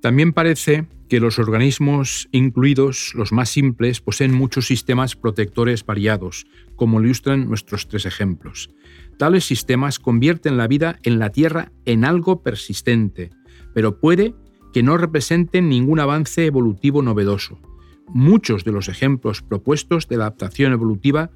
También 0.00 0.32
parece 0.32 0.86
que 1.08 1.20
los 1.20 1.38
organismos, 1.38 2.28
incluidos 2.32 3.12
los 3.14 3.32
más 3.32 3.48
simples, 3.48 4.00
poseen 4.00 4.32
muchos 4.32 4.66
sistemas 4.66 5.16
protectores 5.16 5.84
variados, 5.84 6.46
como 6.76 7.00
ilustran 7.00 7.48
nuestros 7.48 7.88
tres 7.88 8.06
ejemplos. 8.06 8.70
Tales 9.16 9.44
sistemas 9.44 9.98
convierten 9.98 10.56
la 10.56 10.68
vida 10.68 10.98
en 11.02 11.18
la 11.18 11.30
Tierra 11.30 11.72
en 11.84 12.04
algo 12.04 12.42
persistente, 12.42 13.30
pero 13.74 13.98
puede 13.98 14.34
que 14.72 14.82
no 14.82 14.96
representen 14.96 15.68
ningún 15.68 15.98
avance 15.98 16.44
evolutivo 16.44 17.02
novedoso 17.02 17.58
muchos 18.08 18.64
de 18.64 18.72
los 18.72 18.88
ejemplos 18.88 19.42
propuestos 19.42 20.08
de 20.08 20.16
la 20.16 20.24
adaptación 20.24 20.72
evolutiva 20.72 21.30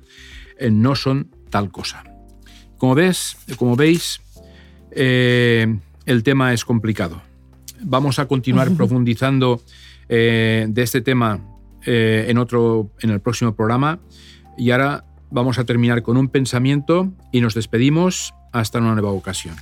eh, 0.58 0.70
no 0.70 0.94
son 0.94 1.30
tal 1.50 1.70
cosa. 1.70 2.04
Como, 2.78 2.94
ves, 2.94 3.37
como 3.56 3.76
veis, 3.76 4.20
eh, 4.90 5.78
el 6.06 6.22
tema 6.22 6.52
es 6.52 6.64
complicado. 6.64 7.22
Vamos 7.82 8.18
a 8.18 8.26
continuar 8.26 8.70
profundizando 8.72 9.61
eh, 10.08 10.66
de 10.68 10.82
este 10.82 11.00
tema 11.00 11.40
en, 11.85 12.38
otro, 12.38 12.92
en 13.00 13.11
el 13.11 13.20
próximo 13.20 13.56
programa 13.56 13.98
y 14.56 14.70
ahora 14.70 15.04
vamos 15.30 15.58
a 15.58 15.64
terminar 15.64 16.02
con 16.02 16.16
un 16.16 16.28
pensamiento 16.28 17.12
y 17.32 17.40
nos 17.40 17.54
despedimos 17.54 18.35
hasta 18.52 18.78
una 18.78 18.92
nueva 18.92 19.11
ocasión. 19.11 19.56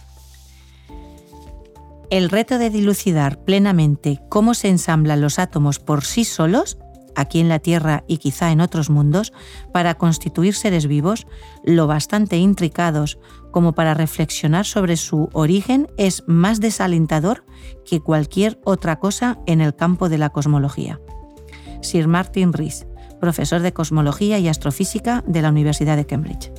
El 2.10 2.28
reto 2.28 2.58
de 2.58 2.70
dilucidar 2.70 3.42
plenamente 3.44 4.20
cómo 4.28 4.52
se 4.52 4.68
ensamblan 4.68 5.20
los 5.20 5.38
átomos 5.38 5.78
por 5.78 6.04
sí 6.04 6.24
solos 6.24 6.76
aquí 7.20 7.40
en 7.40 7.48
la 7.48 7.58
Tierra 7.58 8.04
y 8.06 8.18
quizá 8.18 8.50
en 8.50 8.60
otros 8.60 8.90
mundos, 8.90 9.32
para 9.72 9.94
constituir 9.94 10.54
seres 10.54 10.86
vivos 10.86 11.26
lo 11.64 11.86
bastante 11.86 12.38
intricados 12.38 13.18
como 13.50 13.72
para 13.72 13.94
reflexionar 13.94 14.64
sobre 14.66 14.96
su 14.96 15.28
origen 15.32 15.88
es 15.96 16.24
más 16.26 16.60
desalentador 16.60 17.44
que 17.84 18.00
cualquier 18.00 18.60
otra 18.64 18.98
cosa 18.98 19.38
en 19.46 19.60
el 19.60 19.74
campo 19.74 20.08
de 20.08 20.18
la 20.18 20.30
cosmología. 20.30 21.00
Sir 21.82 22.08
Martin 22.08 22.52
Rees, 22.52 22.86
profesor 23.20 23.60
de 23.60 23.72
cosmología 23.72 24.38
y 24.38 24.48
astrofísica 24.48 25.24
de 25.26 25.42
la 25.42 25.50
Universidad 25.50 25.96
de 25.96 26.06
Cambridge. 26.06 26.52